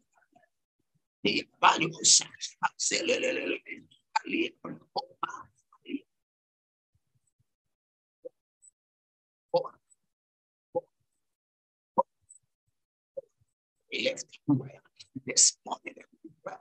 This 15.26 15.58
morning, 15.66 15.96
Father, 16.44 16.60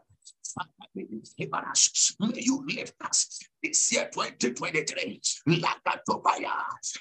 may 0.94 1.06
you 1.10 1.50
us. 1.52 2.14
You 2.34 2.64
lift 2.68 2.94
us 3.04 3.40
this 3.62 3.92
year 3.92 4.08
2023. 4.12 5.20
Lakatobaya, 5.48 6.52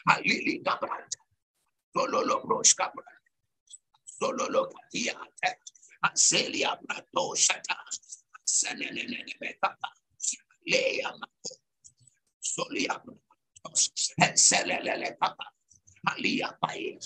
Alili 0.09 0.63
Gabrand, 0.63 1.11
Sololo 1.95 2.43
Broshka 2.45 2.89
Brand, 2.93 3.23
Sololo 4.21 4.67
Katia, 4.71 5.13
Acelia 6.05 6.77
Brato 6.85 7.35
Shata, 7.35 7.77
Senenebekapa, 8.47 9.89
Lea 10.67 11.03
Mato, 11.03 11.55
Solia 12.41 12.99
Bratos, 13.05 13.91
Selele 14.35 15.17
Papa, 15.19 15.45
Alia 16.09 16.55
Paye, 16.63 16.97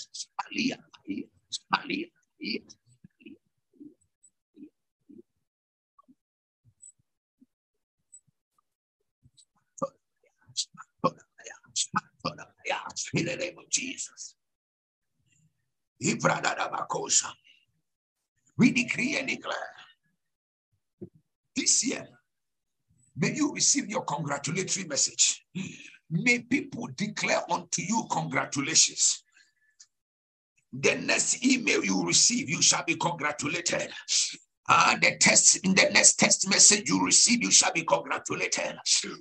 Alia 0.46 0.78
Paye, 1.06 1.28
Alia 1.74 2.06
Paye. 2.40 2.79
In 13.14 13.26
the 13.26 13.36
name 13.36 13.58
of 13.58 13.68
Jesus. 13.68 14.34
We 18.56 18.72
decree 18.72 19.18
and 19.18 19.28
declare 19.28 19.54
this 21.56 21.84
year, 21.86 22.08
may 23.16 23.34
you 23.34 23.52
receive 23.52 23.88
your 23.88 24.02
congratulatory 24.02 24.86
message. 24.86 25.44
May 26.10 26.40
people 26.40 26.88
declare 26.96 27.42
unto 27.50 27.82
you 27.82 28.04
congratulations. 28.10 29.22
The 30.72 30.94
next 30.96 31.44
email 31.44 31.84
you 31.84 32.04
receive, 32.06 32.48
you 32.48 32.62
shall 32.62 32.84
be 32.84 32.94
congratulated. 32.94 33.90
Uh, 34.68 34.96
the 35.00 35.16
test 35.18 35.56
in 35.64 35.74
the 35.74 35.88
next 35.92 36.14
test 36.14 36.48
message 36.48 36.88
you 36.88 37.04
receive, 37.04 37.42
you 37.42 37.50
shall 37.50 37.72
be 37.72 37.82
congratulated. 37.82 38.76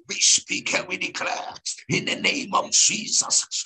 We 0.07 0.15
speak 0.15 0.73
and 0.75 0.87
we 0.87 0.97
declare 0.97 1.53
in 1.89 2.05
the 2.05 2.15
name 2.15 2.53
of 2.53 2.71
Jesus. 2.71 3.65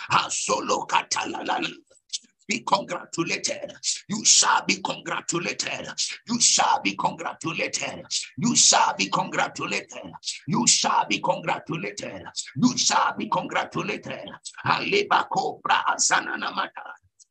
Be 2.48 2.60
congratulated. 2.62 3.74
You 4.10 4.26
shall 4.26 4.66
be 4.68 4.76
congratulated. 4.82 5.88
You 6.28 6.40
shall 6.42 6.82
be 6.84 6.96
congratulated. 6.96 8.06
You 8.38 8.56
shall 8.56 8.96
be 8.98 9.08
congratulated. 9.10 10.14
You 10.48 10.68
shall 10.68 11.08
be 11.08 11.20
congratulated. 11.20 12.24
You 12.58 12.78
shall 12.78 13.16
be 13.18 13.30
congratulated. 13.30 14.30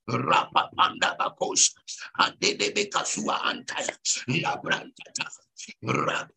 Rapapanda 0.08 1.14
bakos, 1.14 1.74
Adede 2.18 2.74
Bekasua 2.74 3.46
Antaya, 3.46 3.94
Labrantata, 4.42 5.30
Rap. 5.86 6.30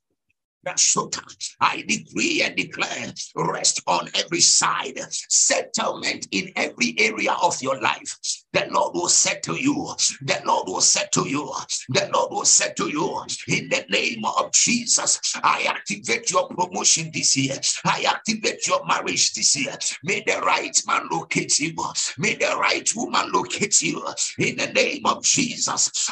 I 1.62 1.84
decree 1.88 2.42
and 2.42 2.56
declare 2.56 3.14
rest 3.36 3.82
on 3.88 4.10
every 4.16 4.42
side, 4.42 5.00
settlement 5.12 6.28
in 6.32 6.52
every 6.56 6.96
area 6.98 7.34
of 7.34 7.62
your 7.62 7.80
life. 7.80 8.18
The 8.54 8.68
Lord 8.72 8.96
will 8.96 9.10
settle 9.10 9.58
you. 9.58 9.94
The 10.22 10.42
Lord 10.46 10.68
will 10.68 10.82
settle 10.82 11.28
you. 11.28 11.52
The 11.90 12.10
Lord 12.14 12.32
will 12.32 12.46
settle 12.46 12.90
you. 12.90 13.24
In 13.48 13.70
the 13.70 13.86
name 13.90 14.24
of 14.26 14.52
Jesus, 14.54 15.20
I 15.44 15.66
activate 15.68 16.32
your 16.32 16.48
promotion 16.48 17.12
this 17.14 17.36
year. 17.38 17.58
I 17.84 18.06
activate 18.08 18.66
your 18.66 18.86
marriage 18.86 19.34
this 19.34 19.56
year. 19.56 19.78
May 20.04 20.24
the 20.26 20.40
right 20.42 20.76
man 20.88 21.08
locate 21.12 21.60
you. 21.60 21.76
May 22.18 22.36
the 22.36 22.56
right 22.58 22.90
woman 22.96 23.32
locate 23.32 23.82
you. 23.82 24.06
In 24.40 24.58
the 24.58 24.68
name 24.68 25.06
of 25.06 25.24
Jesus. 25.24 26.10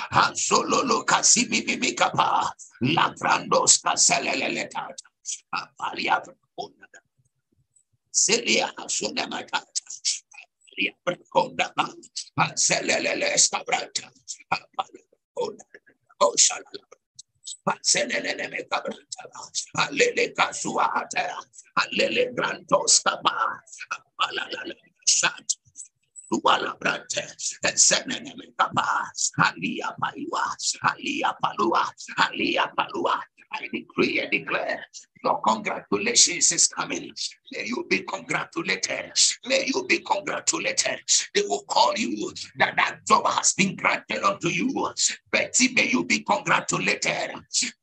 Ansololo 4.44 4.70
kasimi 4.70 4.84
mimikapa. 4.84 4.94
Lavrandos 4.94 4.94
kaseleleletata. 4.94 5.10
Apalia 5.52 6.22
Celia 8.12 8.74
Sunamatata. 8.88 9.84
Konda 11.30 11.74
Selele 12.56 13.38
Stabrata. 13.38 14.12
Oh, 16.22 16.36
Shalala. 16.38 16.86
Pasenene 17.66 18.50
me 18.50 18.64
cabranta, 18.70 19.24
alele 19.78 20.34
casuata, 20.34 21.38
alele 21.80 22.34
grantos 22.36 23.02
capa, 23.04 23.62
alala 24.20 24.76
shat, 25.08 25.56
tuala 26.30 26.76
brante, 26.80 27.24
senene 27.76 28.36
me 28.36 28.48
capa, 28.58 29.12
alia 29.40 29.96
palua, 30.00 30.56
alia 30.84 31.34
palua, 31.42 31.84
alia 32.18 32.68
palua. 32.76 33.24
I 33.54 33.68
decree 33.74 34.20
and 34.22 34.32
declare 34.32 34.86
your 35.24 35.42
congratulations 35.42 36.52
is 36.52 36.68
coming. 36.68 37.12
May 37.52 37.66
you 37.66 37.86
be 37.90 38.02
congratulated. 38.04 39.14
May 39.46 39.66
you 39.68 39.86
be 39.88 40.00
congratulated. 40.00 41.00
They 41.36 41.44
will 41.44 41.64
call 41.70 41.94
you 41.98 42.34
that 42.58 42.76
that 42.78 43.00
job 43.08 43.28
has 43.28 43.54
been 43.54 43.76
granted 43.76 44.24
unto 44.24 44.50
you. 44.50 44.90
Betty, 45.32 45.74
may 45.74 45.90
you 45.90 46.06
be 46.06 46.22
congratulated. 46.22 47.32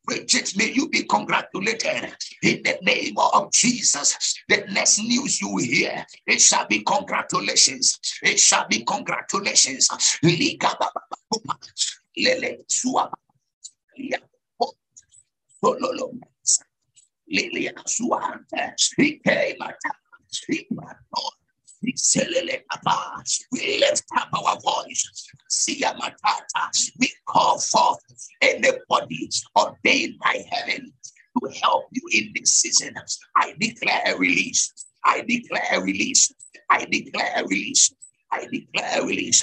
Bridget, 0.06 0.56
may 0.56 0.72
you 0.72 0.88
be 0.88 1.04
congratulated. 1.04 2.14
In 2.42 2.62
the 2.64 2.78
name 2.82 3.14
of 3.18 3.52
Jesus, 3.52 4.34
the 4.48 4.64
next 4.72 5.00
news 5.00 5.40
you 5.40 5.56
hear, 5.58 6.06
it 6.26 6.40
shall 6.40 6.66
be 6.66 6.80
congratulations. 6.82 8.00
It 8.22 8.40
shall 8.40 8.66
be 8.68 8.84
congratulations. 8.84 9.88
Lele 12.16 12.58
Sololo 15.62 16.18
Lilia 17.28 17.72
Suante, 17.86 18.74
we 23.52 23.78
lift 23.80 24.04
up 24.16 24.28
our 24.34 24.60
voice. 24.60 25.28
We 26.98 27.12
call 27.26 27.58
forth 27.58 27.98
anybody 28.42 29.30
ordained 29.58 30.18
by 30.18 30.44
heaven 30.50 30.92
to 31.42 31.50
help 31.62 31.84
you 31.92 32.02
in 32.12 32.32
this 32.34 32.52
season. 32.54 32.94
I 33.36 33.54
declare 33.58 34.16
release. 34.18 34.72
I 35.04 35.22
declare 35.22 35.82
release. 35.82 36.32
I 36.68 36.84
declare 36.84 37.44
release. 37.46 37.94
I 38.32 38.46
declare 38.46 39.06
release. 39.06 39.42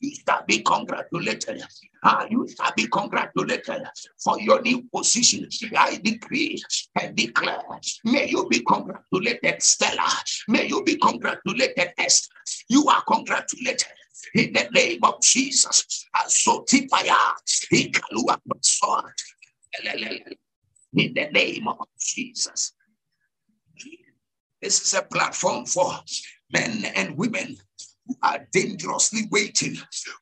You 0.00 0.12
shall 0.26 0.44
be 0.46 0.62
congratulated. 0.62 1.62
Ah, 2.02 2.26
you 2.30 2.48
shall 2.48 2.72
be 2.74 2.86
congratulated 2.86 3.84
for 4.18 4.40
your 4.40 4.62
new 4.62 4.82
position. 4.94 5.46
I 5.76 6.00
decree 6.02 6.62
and 6.98 7.14
declare. 7.14 7.60
May 8.04 8.28
you 8.28 8.48
be 8.48 8.60
congratulated, 8.60 9.62
Stella. 9.62 10.08
May 10.48 10.66
you 10.68 10.82
be 10.82 10.96
congratulated, 10.96 11.92
Esther. 11.98 12.34
You 12.68 12.88
are 12.88 13.02
congratulated 13.02 13.88
in 14.34 14.52
the 14.54 14.68
name 14.72 15.00
of 15.02 15.20
Jesus. 15.20 16.06
In 21.02 21.14
the 21.14 21.28
name 21.32 21.68
of 21.68 21.88
Jesus. 21.98 22.72
This 24.62 24.82
is 24.82 24.94
a 24.94 25.02
platform 25.02 25.66
for 25.66 25.92
men 26.52 26.84
and 26.96 27.16
women 27.16 27.56
are 28.22 28.46
dangerously 28.52 29.22
waiting 29.30 29.76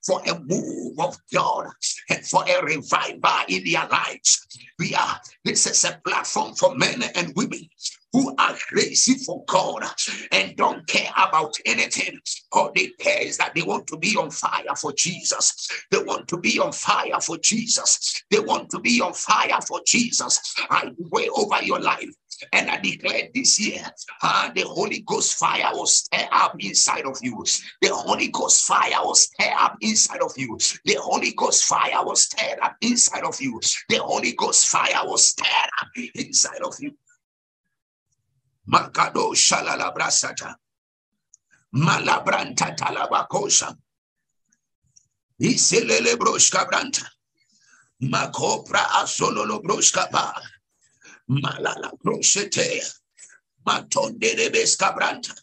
for 0.07 0.21
a 0.27 0.39
move 0.41 0.99
of 0.99 1.17
God 1.33 1.69
and 2.11 2.25
for 2.25 2.45
a 2.49 2.65
revival 2.65 3.45
in 3.49 3.65
their 3.65 3.87
lives. 3.89 4.47
We 4.79 4.95
are, 4.95 5.21
this 5.45 5.67
is 5.67 5.85
a 5.85 6.01
platform 6.05 6.55
for 6.55 6.75
men 6.75 7.03
and 7.15 7.35
women 7.37 7.69
who 8.13 8.35
are 8.39 8.55
crazy 8.69 9.15
for 9.15 9.45
God 9.47 9.85
and 10.33 10.57
don't 10.57 10.87
care 10.87 11.11
about 11.17 11.55
anything. 11.67 12.19
All 12.53 12.73
they 12.75 12.89
care 12.99 13.23
is 13.23 13.37
that 13.39 13.55
they 13.55 13.63
want 13.63 13.87
to 13.89 13.99
be 13.99 14.17
on 14.17 14.31
fire 14.31 14.75
for 14.77 14.93
Jesus. 14.93 15.69
They 15.91 16.03
want 16.03 16.29
to 16.29 16.39
be 16.39 16.59
on 16.59 16.73
fire 16.73 17.21
for 17.21 17.37
Jesus. 17.39 18.23
They 18.31 18.41
want 18.41 18.71
to 18.71 18.81
be 18.81 19.01
on 19.01 19.13
fire 19.13 19.61
for 19.67 19.81
Jesus. 19.87 20.55
I 20.71 20.91
way 21.11 21.29
over 21.29 21.63
your 21.63 21.81
life. 21.81 22.09
And 22.53 22.71
I 22.71 22.79
declare 22.81 23.29
this 23.35 23.59
year, 23.61 23.85
uh, 24.23 24.51
the 24.55 24.63
Holy 24.63 25.01
Ghost 25.07 25.39
fire 25.39 25.71
will 25.73 25.87
stir 25.87 26.27
up 26.33 26.55
inside 26.59 27.05
of 27.05 27.19
you. 27.23 27.45
The 27.83 27.89
Holy 27.93 28.29
Ghost 28.29 28.67
fire 28.67 29.03
will 29.03 29.15
stir 29.15 29.53
up 29.59 29.77
inside 29.81 30.23
of 30.23 30.33
you. 30.37 30.59
The 30.85 30.95
Holy 30.95 31.33
Ghost 31.33 31.65
fire 31.65 32.05
will 32.05 32.17
stir 32.17 32.57
up 32.63 32.77
inside 32.81 33.25
of 33.25 33.41
you. 33.41 33.61
The 33.89 33.97
Holy 33.97 34.33
Ghost 34.33 34.69
fire 34.69 35.05
will 35.05 35.19
stir 35.19 35.45
up 35.81 35.89
inside 36.15 36.63
of 36.63 36.75
you. 36.79 36.93
Makado 38.71 39.35
shalala 39.35 39.95
brasata. 39.95 40.55
Malabranta 41.75 42.77
talabakosha. 42.77 43.77
Iselele 45.41 46.17
broshka 46.17 46.67
branta. 46.69 47.07
Makopra 48.03 48.85
asololo 49.01 49.63
broshka 49.63 50.11
pa. 50.11 50.35
Malala 51.31 51.93
broshete. 52.03 52.83
Matonde 53.67 54.37
de 54.37 54.51
bescabranta. 54.51 55.35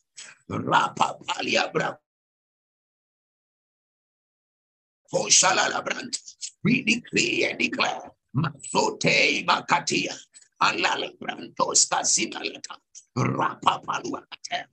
Rapa 0.50 1.18
palia 1.26 1.72
bra. 1.72 1.96
We 6.64 6.84
decree 6.84 7.46
and 7.50 7.60
declare. 7.60 8.12
Masote 8.36 9.46
makatia. 9.46 10.16
Alala 10.62 11.12
brantos 11.20 11.88
kazinalata. 11.88 12.78
Rapapaluate. 13.18 14.66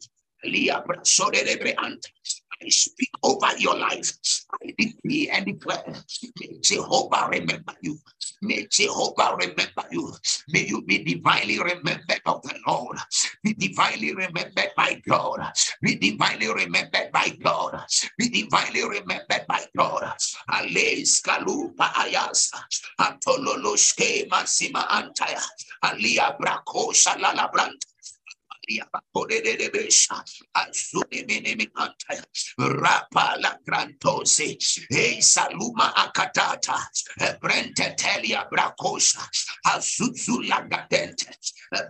Speak 2.70 3.11
over 3.22 3.48
your 3.59 3.77
life. 3.79 4.12
I 4.62 4.75
decree 4.79 5.31
and 5.31 5.46
declare. 5.46 5.85
May 6.40 6.59
Jehovah 6.62 7.29
remember 7.31 7.75
you. 7.83 7.98
May 8.42 8.66
Jehovah 8.70 9.37
remember 9.38 9.85
you. 9.90 10.12
May 10.51 10.66
you 10.66 10.83
be 10.83 11.05
divinely 11.05 11.59
remembered 11.61 12.22
of 12.27 12.42
the 12.42 12.55
Lord. 12.66 12.98
Be 13.44 13.55
divinely 13.55 14.14
remembered 14.14 14.72
by 14.77 15.03
God. 15.09 15.40
Be 15.83 15.96
divinely 15.96 16.53
remembered 16.53 17.12
by 17.12 17.31
God. 17.42 17.81
Be 18.18 18.29
divinely 18.31 18.83
remembered 18.88 19.46
by 19.48 19.64
God. 19.77 20.12
Ales 20.53 21.22
kalupa 21.22 21.92
ayasa. 21.94 22.61
Antololoshke 23.01 24.29
masima 24.31 24.88
antaya. 24.90 25.42
Alia 25.85 26.37
brako 26.40 26.92
shalala 26.94 27.51
branta. 27.53 27.87
Rapa 32.57 33.37
la 33.40 33.59
grantose, 33.62 34.57
e 34.88 35.20
saluma 35.20 35.92
akatata, 35.94 36.77
brente 37.40 37.94
telia 37.94 38.46
bracosha, 38.48 39.29
azuzu 39.64 40.42
la 40.46 40.61
gatente, 40.68 41.32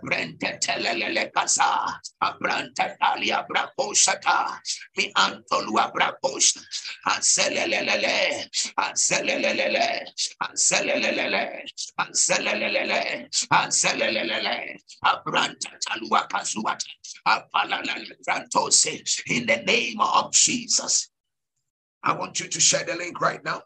brente 0.01 0.57
telele 0.59 1.31
casa, 1.33 1.99
abrante 2.21 2.95
talia 2.99 3.45
bracosata, 3.47 4.59
mi 4.97 5.11
antolua 5.15 5.91
bracosha, 5.93 6.61
azelelele, 7.07 8.49
azelelele, 8.77 10.05
azelelele, 10.41 11.65
azelelele, 11.99 13.29
azelelele, 13.51 14.77
abranta 15.03 15.69
talua 15.85 16.27
kazu 16.27 16.63
in 19.27 19.45
the 19.45 19.63
name 19.65 20.01
of 20.01 20.31
Jesus. 20.33 21.09
I 22.03 22.13
want 22.13 22.39
you 22.39 22.47
to 22.47 22.59
share 22.59 22.83
the 22.83 22.95
link 22.95 23.21
right 23.21 23.43
now. 23.43 23.61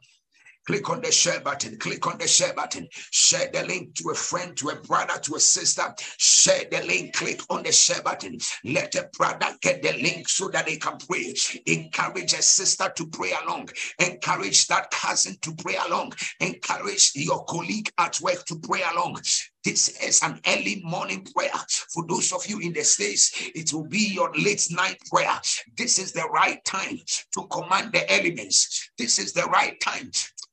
Click 0.68 0.90
on 0.90 1.02
the 1.02 1.12
share 1.12 1.40
button. 1.40 1.78
Click 1.78 2.06
on 2.08 2.18
the 2.18 2.28
share 2.28 2.54
button. 2.54 2.88
Share 3.12 3.50
the 3.54 3.64
link 3.64 3.96
to 3.96 4.10
a 4.10 4.14
friend, 4.16 4.56
to 4.58 4.70
a 4.70 4.76
brother, 4.76 5.18
to 5.22 5.36
a 5.36 5.40
sister. 5.40 5.84
Share 6.18 6.66
the 6.70 6.84
link. 6.86 7.14
Click 7.16 7.42
on 7.50 7.64
the 7.64 7.72
share 7.72 8.02
button. 8.02 8.38
Let 8.66 8.96
a 8.96 9.10
brother 9.18 9.48
get 9.62 9.82
the 9.82 9.94
link 9.94 10.28
so 10.28 10.50
that 10.50 10.66
they 10.66 10.76
can 10.76 10.98
pray. 10.98 11.34
Encourage 11.66 12.34
a 12.34 12.42
sister 12.42 12.92
to 12.98 13.08
pray 13.08 13.32
along. 13.46 13.70
Encourage 14.00 14.68
that 14.68 14.92
cousin 14.92 15.38
to 15.42 15.56
pray 15.56 15.78
along. 15.88 16.14
Encourage 16.42 17.14
your 17.16 17.46
colleague 17.46 17.90
at 17.98 18.20
work 18.22 18.46
to 18.46 18.60
pray 18.60 18.82
along. 18.94 19.22
This 19.64 19.90
is 20.02 20.22
an 20.24 20.40
early 20.48 20.82
morning 20.86 21.28
prayer. 21.36 21.52
For 21.94 22.06
those 22.08 22.32
of 22.32 22.46
you 22.48 22.60
in 22.60 22.74
the 22.74 22.84
States, 22.84 23.32
it 23.54 23.74
will 23.74 23.88
be 23.88 24.14
your 24.14 24.32
late 24.34 24.66
night 24.72 24.98
prayer. 25.12 25.40
This 25.78 26.00
is 26.00 26.14
the 26.14 26.26
right 26.34 26.64
time 26.64 27.00
to 27.34 27.48
command 27.48 27.92
the 27.92 28.10
elements. 28.12 28.92
This 28.98 29.20
is 29.20 29.34
the 29.34 29.44
right 29.46 29.78
time 29.82 30.12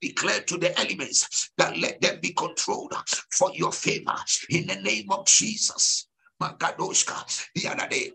declare 0.09 0.41
to 0.41 0.59
the 0.59 0.79
elements 0.79 1.51
that 1.57 1.77
let 1.79 2.01
them 2.01 2.19
be 2.21 2.33
controlled 2.33 2.95
for 3.31 3.51
your 3.55 3.73
favor 3.73 4.17
in 4.51 4.67
the 4.67 4.77
name 4.77 5.11
of 5.11 5.27
Jesus. 5.27 6.09
Magadoshka, 6.41 7.47
the 7.55 7.69
other 7.69 7.89
day, 7.89 8.11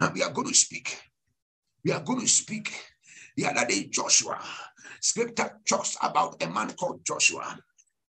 and 0.00 0.14
we 0.14 0.22
are 0.22 0.32
going 0.32 0.48
to 0.48 0.54
speak. 0.54 0.98
We 1.84 1.92
are 1.92 2.00
going 2.00 2.20
to 2.20 2.28
speak 2.28 2.72
the 3.36 3.46
other 3.46 3.66
day, 3.66 3.84
Joshua. 3.84 4.40
Scripture 5.00 5.60
talks 5.68 5.96
about 6.02 6.42
a 6.42 6.48
man 6.48 6.72
called 6.72 7.04
Joshua. 7.04 7.58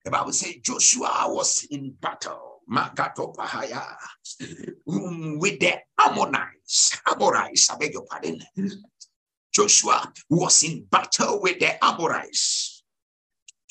The 0.05 0.11
Bible 0.11 0.33
says 0.33 0.57
Joshua 0.63 1.25
was 1.27 1.67
in 1.71 1.95
battle. 2.01 2.61
Makatopahaya 2.71 3.97
um, 4.89 5.39
with 5.39 5.59
the 5.61 5.75
Ammonites. 5.99 6.97
Ammonites, 7.07 7.71
I 7.71 7.77
beg 7.77 7.93
your 7.93 8.05
pardon. 8.05 8.41
Joshua 9.53 10.13
was 10.31 10.63
in 10.63 10.85
battle 10.85 11.41
with 11.41 11.59
the 11.61 11.83
Amorites. 11.85 12.83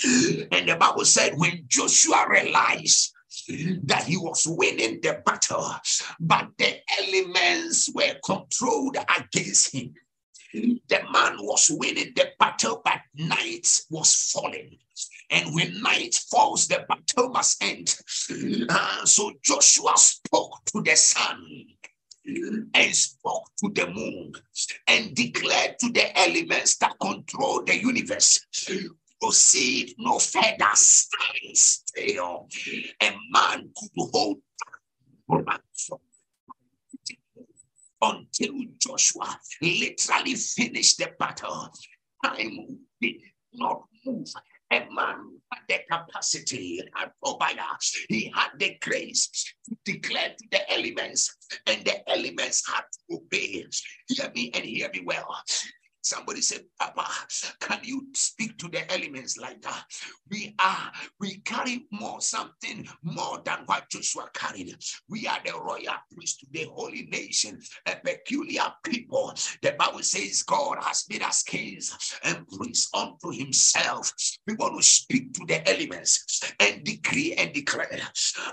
And 0.04 0.70
the 0.70 0.78
Bible 0.80 1.06
said 1.06 1.38
when 1.38 1.66
Joshua 1.68 2.26
realized 2.30 3.14
that 3.84 4.04
he 4.06 4.18
was 4.18 4.46
winning 4.48 5.00
the 5.02 5.22
battle, 5.26 5.72
but 6.20 6.50
the 6.58 6.78
elements 7.00 7.90
were 7.94 8.16
controlled 8.24 8.98
against 9.18 9.74
him. 9.74 9.94
The 10.54 11.00
man 11.12 11.38
was 11.40 11.72
winning 11.72 12.14
the 12.16 12.30
battle, 12.38 12.82
but 12.84 13.00
night 13.16 13.82
was 13.90 14.32
falling. 14.32 14.78
And 15.30 15.56
when 15.56 15.82
night 15.82 16.16
falls, 16.30 16.68
the 16.68 16.86
battle 16.90 17.30
must 17.30 17.64
end. 17.64 17.96
Uh, 18.70 19.06
so 19.06 19.32
Joshua 19.42 19.94
spoke 19.96 20.60
to 20.74 20.82
the 20.82 20.96
sun 20.96 21.68
and 22.26 22.96
spoke 22.96 23.50
to 23.58 23.70
the 23.74 23.88
moon 23.88 24.34
and 24.88 25.16
declared 25.16 25.78
to 25.80 25.92
the 25.92 26.18
elements 26.20 26.78
that 26.78 26.98
control 27.00 27.64
the 27.64 27.78
universe 27.78 28.46
proceed 29.22 29.94
no 30.00 30.18
further, 30.20 30.70
stand 30.74 31.56
still. 31.58 32.48
A 33.02 33.12
man 33.30 33.70
could 33.78 34.10
hold 34.12 34.38
until 38.02 38.54
Joshua 38.80 39.40
literally 39.62 40.36
finished 40.36 40.98
the 40.98 41.12
battle. 41.20 41.70
Time 42.24 42.80
did 43.00 43.16
not 43.54 43.84
move. 44.06 44.28
A 44.72 44.88
man 44.90 45.42
had 45.52 45.62
the 45.68 45.80
capacity, 45.90 46.80
and 46.80 47.12
oh 47.24 47.36
provider. 47.36 47.62
he 48.08 48.32
had 48.34 48.52
the 48.58 48.78
grace 48.80 49.28
to 49.68 49.76
declare 49.84 50.30
to 50.30 50.48
the 50.50 50.72
elements, 50.72 51.36
and 51.68 51.84
the 51.84 52.10
elements 52.10 52.66
had 52.68 52.84
to 52.94 53.18
obey. 53.18 53.66
Hear 54.08 54.32
me 54.34 54.52
and 54.54 54.64
hear 54.64 54.90
me 54.94 55.02
well. 55.02 55.44
Somebody 56.04 56.42
said, 56.42 56.62
Papa, 56.80 57.08
can 57.60 57.80
you 57.84 58.08
speak 58.14 58.58
to 58.58 58.68
the 58.68 58.92
elements 58.92 59.38
like 59.38 59.62
that? 59.62 59.84
We 60.30 60.56
are, 60.60 60.92
we 61.20 61.40
carry 61.40 61.86
more 61.92 62.22
something 62.22 62.88
more 63.04 63.42
than 63.46 63.60
what 63.66 63.90
Joshua 63.90 64.30
carried. 64.34 64.76
We 65.10 65.28
are 65.28 65.40
the 65.46 65.54
royal 65.54 65.96
priest, 66.12 66.46
the 66.52 66.68
holy 66.74 67.08
nation, 67.12 67.62
a 67.86 67.96
peculiar 68.04 68.74
people. 68.84 69.34
The 69.62 69.76
Bible 69.78 70.04
says 70.04 70.44
God 70.44 70.78
has 70.82 71.06
made 71.10 71.22
us 71.22 71.44
kings 71.44 72.20
and 72.24 72.48
priests 72.48 72.90
unto 72.94 73.32
himself. 73.32 74.12
We 74.48 74.56
want 74.56 74.78
to 74.78 74.84
speak 74.84 75.34
to 75.34 75.46
the 75.46 75.68
elements 75.70 76.42
and 76.60 76.84
decree 76.84 77.34
and 77.34 77.54
declare. 77.54 78.02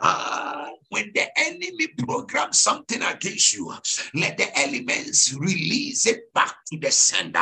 Uh, 0.01 0.69
when 0.91 1.11
the 1.15 1.27
enemy 1.39 1.89
programs 1.99 2.59
something 2.61 3.03
against 3.03 3.55
you, 3.55 3.73
let 4.15 4.37
the 4.37 4.59
elements 4.59 5.35
release 5.35 6.07
it 6.07 6.33
back 6.35 6.55
to 6.71 6.79
the 6.79 6.91
sender 6.91 7.38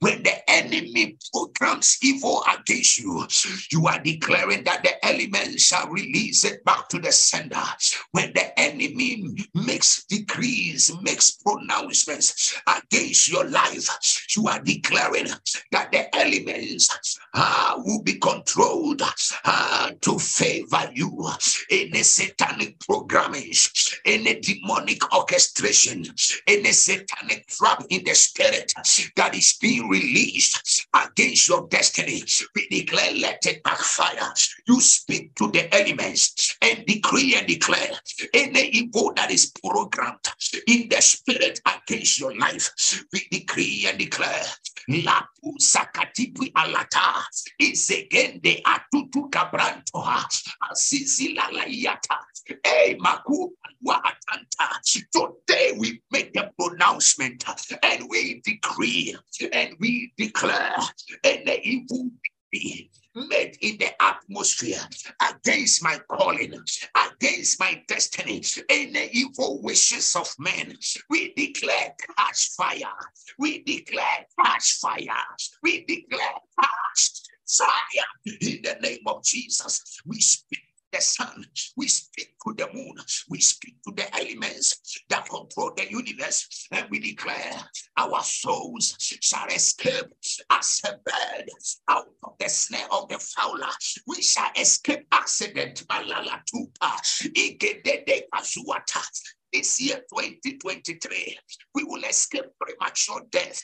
when 0.00 0.22
the 0.22 0.50
enemy 0.50 1.16
programs 1.32 1.96
evil 2.02 2.44
against 2.52 2.98
you, 2.98 3.26
you 3.72 3.86
are 3.86 3.98
declaring 4.00 4.62
that 4.64 4.82
the 4.82 5.02
elements 5.04 5.64
shall 5.64 5.88
release 5.88 6.44
it 6.44 6.62
back 6.64 6.88
to 6.90 6.98
the 6.98 7.10
sender. 7.10 7.62
When 8.12 8.32
the 8.34 8.58
enemy 8.60 9.24
makes 9.54 10.04
decrees, 10.04 10.92
makes 11.00 11.30
pronouncements 11.30 12.54
against 12.66 13.30
your 13.30 13.48
life, 13.48 13.88
you 14.36 14.46
are 14.46 14.60
declaring 14.60 15.28
that 15.72 15.90
the 15.90 16.14
elements 16.14 17.18
uh, 17.32 17.74
will 17.78 18.02
be 18.02 18.18
controlled 18.18 19.00
uh, 19.44 19.90
to 20.02 20.18
favor 20.18 20.90
you. 20.92 21.30
Any 21.70 22.02
satanic 22.02 22.78
programming, 22.80 23.52
any 24.04 24.40
demonic 24.40 25.14
orchestration, 25.14 26.04
any 26.46 26.72
satanic 26.72 27.46
trap 27.46 27.84
in 27.88 28.04
the 28.04 28.14
spirit 28.14 28.72
that 29.16 29.23
is 29.32 29.56
being 29.60 29.88
released 29.88 30.86
against 30.92 31.48
your 31.48 31.68
destiny, 31.68 32.24
we 32.54 32.66
declare, 32.68 33.12
let 33.14 33.46
it 33.46 33.62
backfire. 33.62 34.32
You 34.66 34.80
speak 34.80 35.34
to 35.36 35.50
the 35.52 35.72
elements 35.72 36.56
and 36.60 36.84
decree 36.84 37.36
and 37.36 37.46
declare 37.46 37.92
any 38.34 38.68
evil 38.68 39.12
that 39.14 39.30
is 39.30 39.52
programmed 39.62 40.26
in 40.66 40.88
the 40.88 41.00
spirit 41.00 41.60
against 41.64 42.18
your 42.18 42.36
life. 42.36 43.04
We 43.12 43.26
decree 43.30 43.86
and 43.88 43.98
declare. 43.98 44.44
Lapu 44.88 45.54
sakatipi 45.58 46.52
alata 46.54 47.24
izegende 47.58 48.62
atutu 48.64 49.30
kabrantoha 49.30 50.28
asisi 50.70 51.34
lalayata. 51.34 52.18
Hey, 52.62 52.92
eh, 52.92 52.96
maku 52.98 53.52
Today 55.12 55.72
we 55.78 56.00
make 56.84 57.42
a 57.42 57.44
pronouncement 57.44 57.44
and 57.82 58.08
we 58.08 58.40
decree 58.44 59.16
and 59.52 59.74
we 59.80 60.12
declare 60.16 60.76
any 61.22 61.60
evil 61.62 62.10
be 62.50 62.90
made 63.14 63.56
in 63.60 63.78
the 63.78 63.90
atmosphere 64.02 64.80
against 65.30 65.82
my 65.82 65.98
calling, 66.08 66.52
against 66.94 67.60
my 67.60 67.82
destiny, 67.88 68.42
any 68.68 69.08
evil 69.12 69.60
wishes 69.62 70.14
of 70.16 70.28
men. 70.38 70.76
We 71.10 71.32
declare 71.34 71.94
catch 72.16 72.50
fire. 72.56 72.94
We 73.38 73.62
declare 73.62 74.26
catch 74.40 74.74
fire. 74.74 75.24
We 75.62 75.84
declare 75.84 76.34
catch 76.60 77.10
fire 77.46 78.34
in 78.40 78.62
the 78.62 78.76
name 78.82 79.02
of 79.06 79.24
Jesus. 79.24 79.82
We 80.06 80.20
speak 80.20 80.63
the 80.94 81.00
sun, 81.00 81.44
we 81.76 81.88
speak 81.88 82.34
to 82.46 82.54
the 82.54 82.68
moon, 82.72 82.94
we 83.28 83.40
speak 83.40 83.74
to 83.82 83.92
the 83.94 84.14
elements 84.14 85.02
that 85.08 85.28
control 85.28 85.72
the 85.76 85.90
universe, 85.90 86.68
and 86.70 86.86
we 86.90 87.00
declare 87.00 87.52
our 87.96 88.22
souls 88.22 88.96
shall 88.98 89.48
escape 89.48 90.06
as 90.50 90.80
a 90.86 90.92
bird 91.04 91.50
out 91.88 92.06
of 92.22 92.34
the 92.38 92.48
snare 92.48 92.86
of 92.92 93.08
the 93.08 93.18
fowler. 93.18 93.66
We 94.06 94.22
shall 94.22 94.50
escape 94.56 95.06
accident. 95.10 95.84
This 99.52 99.80
year, 99.80 99.96
2023, 100.12 101.38
we 101.74 101.84
will 101.84 102.02
escape 102.04 102.46
premature 102.60 103.20
death. 103.30 103.62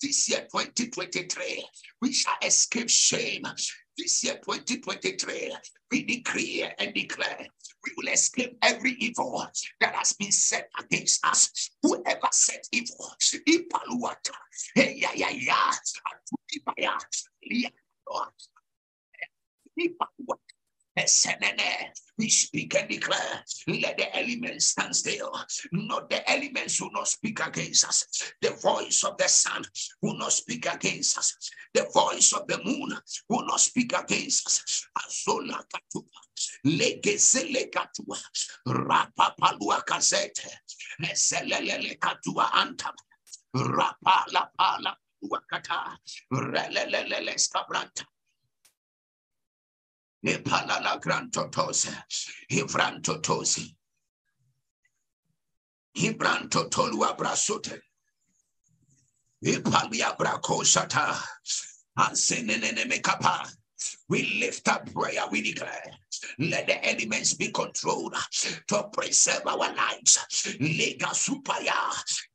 This 0.00 0.28
year, 0.28 0.46
2023, 0.52 1.64
we 2.00 2.12
shall 2.12 2.36
escape 2.44 2.88
shame. 2.88 3.42
This 3.98 4.24
year, 4.24 4.34
2023, 4.44 5.54
we 5.90 6.04
decree 6.04 6.66
and 6.78 6.94
declare 6.94 7.46
we 7.84 7.92
will 7.96 8.12
escape 8.12 8.56
every 8.62 8.92
evil 8.92 9.46
that 9.80 9.94
has 9.94 10.14
been 10.14 10.32
set 10.32 10.70
against 10.78 11.24
us. 11.26 11.70
Whoever 11.82 12.28
set 12.30 12.66
evil, 12.72 13.12
Ipaluata, 13.48 14.32
hey, 14.74 14.96
yeah, 14.96 15.10
yeah, 15.14 15.30
yeah, 15.30 15.72
we 22.18 22.28
speak 22.28 22.74
and 22.74 22.88
declare, 22.88 23.44
let 23.66 23.96
the 23.96 24.14
elements 24.16 24.66
stand 24.66 24.94
still. 24.94 25.32
Not 25.72 26.10
the 26.10 26.30
elements 26.30 26.80
will 26.80 26.90
not 26.92 27.08
speak 27.08 27.44
against 27.44 27.86
us. 27.86 28.32
The 28.42 28.50
voice 28.50 29.02
of 29.04 29.16
the 29.16 29.28
sun 29.28 29.64
will 30.02 30.18
not 30.18 30.32
speak 30.32 30.66
against 30.66 31.18
us. 31.18 31.34
The 31.72 31.88
voice 31.94 32.32
of 32.34 32.46
the 32.46 32.62
moon 32.62 32.96
will 33.28 33.46
not 33.46 33.60
speak 33.60 33.92
against 33.98 34.46
us. 34.46 34.86
Azola 34.98 35.62
katuba, 35.72 36.20
legezele 36.66 37.70
katua, 37.70 38.18
rapapalua 38.68 39.82
kazete, 39.86 40.48
eselele 41.02 41.98
katua 41.98 42.50
antam, 42.52 42.94
rapala 43.54 44.48
pala 44.58 44.96
wakata 45.22 45.96
relelele 46.32 47.38
skabranta 47.38 48.04
Epalala 50.24 51.00
grantotose, 51.00 52.04
Ivrantotosi, 52.50 53.76
Ibrantotolua 55.96 57.16
brasote, 57.16 57.80
Ipalia 59.44 60.16
bracosata, 60.16 61.18
Ansenene 61.98 62.84
mekapa. 62.86 63.50
We 64.12 64.38
lift 64.42 64.68
up 64.68 64.92
prayer, 64.92 65.22
we 65.30 65.40
declare. 65.40 65.84
Let 66.38 66.66
the 66.66 66.86
elements 66.86 67.32
be 67.32 67.50
controlled 67.50 68.14
to 68.68 68.82
preserve 68.92 69.46
our 69.46 69.56
lives. 69.56 70.18
Lega 70.60 71.14
supaya. 71.16 71.72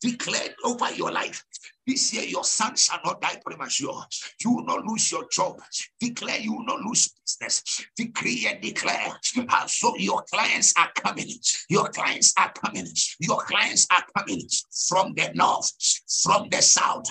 Declare 0.01 0.55
over 0.65 0.91
your 0.93 1.11
life. 1.11 1.45
This 1.85 2.13
year, 2.13 2.23
your 2.23 2.43
son 2.43 2.75
shall 2.75 2.99
not 3.05 3.21
die 3.21 3.39
premature. 3.45 4.03
You 4.43 4.55
will 4.55 4.65
not 4.65 4.85
lose 4.85 5.11
your 5.11 5.27
job. 5.31 5.61
Declare 6.01 6.39
you 6.39 6.53
will 6.53 6.65
not 6.65 6.81
lose 6.81 7.13
business. 7.23 7.85
Decree 7.95 8.47
and 8.49 8.59
declare. 8.59 9.13
So 9.67 9.95
your 9.97 10.23
clients 10.33 10.73
are 10.77 10.89
coming. 10.95 11.29
Your 11.69 11.89
clients 11.89 12.33
are 12.39 12.51
coming. 12.53 12.87
Your 13.19 13.37
clients 13.37 13.85
are 13.91 14.03
coming 14.17 14.41
from 14.87 15.13
the 15.13 15.31
north, 15.35 15.71
from 16.23 16.49
the 16.49 16.61
south, 16.61 17.05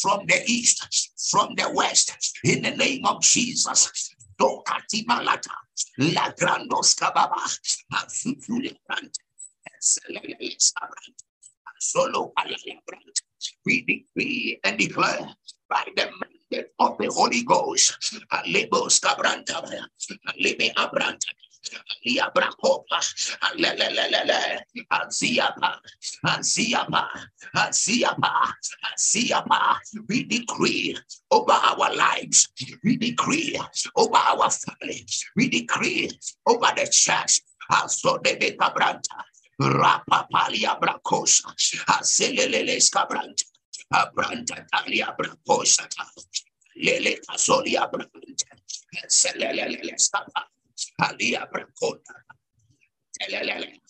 from 0.00 0.26
the 0.26 0.40
east, 0.46 1.10
from 1.30 1.54
the 1.56 1.70
west. 1.74 2.40
In 2.44 2.62
the 2.62 2.70
name 2.70 3.04
of 3.04 3.20
Jesus. 3.20 4.11
Dokatimalata. 4.42 5.54
La 5.98 6.34
grandos. 6.36 6.96
Solo 11.78 12.32
we 13.64 13.82
decree 13.82 14.60
and 14.64 14.78
declare 14.78 15.34
by 15.68 15.84
the 15.96 16.10
mandate 16.10 16.70
of 16.78 16.98
the 16.98 17.06
Holy 17.06 17.42
Ghost. 17.44 17.96
Alebos 18.32 19.00
cabranta, 19.00 19.62
alebe 20.26 20.72
abranta. 20.76 21.30
Liabracopa, 22.06 23.00
lelelelele, 23.56 24.62
Aziapa, 24.90 25.78
Aziapa, 26.26 27.08
Aziapa, 27.56 28.52
Aziapa. 28.92 29.76
We 30.08 30.24
decree 30.24 30.96
over 31.30 31.52
our 31.52 31.94
lives, 31.94 32.48
we 32.84 32.96
decree 32.96 33.58
over 33.96 34.16
our 34.16 34.50
family, 34.50 35.06
we 35.36 35.48
decree 35.48 36.10
over 36.46 36.72
the 36.76 36.88
church. 36.90 37.40
The 37.70 38.56
Cabranta, 38.58 39.22
Rapapalia 39.60 40.78
bracosa, 40.78 41.54
Aselele 41.88 42.76
scabranta, 42.80 43.44
Abranta 43.94 44.66
talia 44.70 45.14
bracosa, 45.16 45.86
Lele 46.76 47.18
casolia 47.26 47.88
branta, 47.90 48.46
Selele 49.08 49.98
scapa, 49.98 50.46
Alia 51.00 51.46
bracota, 51.52 52.14
Telele, 53.20 53.80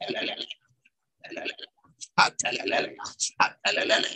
Telele, 0.00 0.46
Telele. 1.24 1.54
Atelelele, 2.18 2.96
atelelele, 3.40 4.08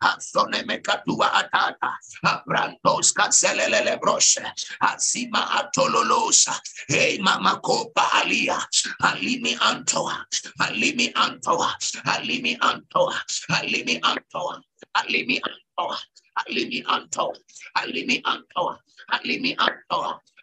asone 0.00 0.62
mekatua 0.62 1.26
atata, 1.40 1.90
abrantos 2.24 3.12
kaselelele 3.12 3.98
broshe, 4.00 4.42
asima 4.80 5.42
atololosa, 5.58 6.54
hey 6.88 7.18
mama 7.18 7.60
kopa 7.60 8.04
alia, 8.22 8.58
alimi 9.02 9.56
antoa, 9.60 10.24
alimi 10.60 11.12
antoa, 11.14 11.74
alimi 12.06 12.56
antoa, 12.60 13.22
alimi 13.54 14.00
antoa, 14.02 14.62
alimi 14.94 15.40
antoa, 15.44 15.98
alimi 16.36 16.84
antoa, 16.86 17.36
alimi 17.76 18.22
antoa, 18.24 18.78
alimi 19.10 19.56
antoa, 19.58 20.20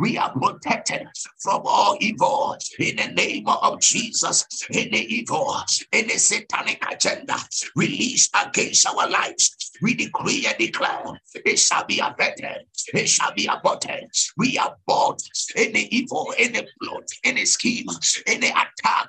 we 0.00 0.16
are 0.16 0.32
protected 0.32 1.06
from 1.38 1.60
all 1.64 1.96
evil 2.00 2.56
in 2.78 2.96
the 2.96 3.08
name 3.08 3.46
of 3.46 3.80
Jesus. 3.80 4.46
Any 4.72 5.02
evil, 5.02 5.54
any 5.92 6.16
satanic 6.16 6.82
agenda 6.90 7.36
released 7.76 8.34
against 8.34 8.88
our 8.88 9.08
lives, 9.08 9.70
we 9.82 9.94
decree 9.94 10.46
and 10.46 10.56
declare 10.58 11.04
it 11.34 11.58
shall 11.58 11.84
be 11.84 12.00
abated, 12.00 12.66
it 12.94 13.08
shall 13.08 13.34
be 13.34 13.46
aborted. 13.46 14.10
We 14.38 14.58
abort 14.58 15.22
any 15.54 15.84
evil, 15.84 16.32
any 16.38 16.66
plot, 16.80 17.04
any 17.22 17.44
scheme, 17.44 17.86
any 18.26 18.48
attack. 18.48 19.08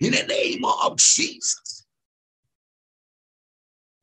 In 0.00 0.12
the 0.12 0.24
name 0.28 0.64
of 0.64 0.96
Jesus. 0.98 1.86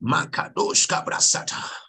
Makadosh 0.04 0.88
Cabrasata. 0.88 1.87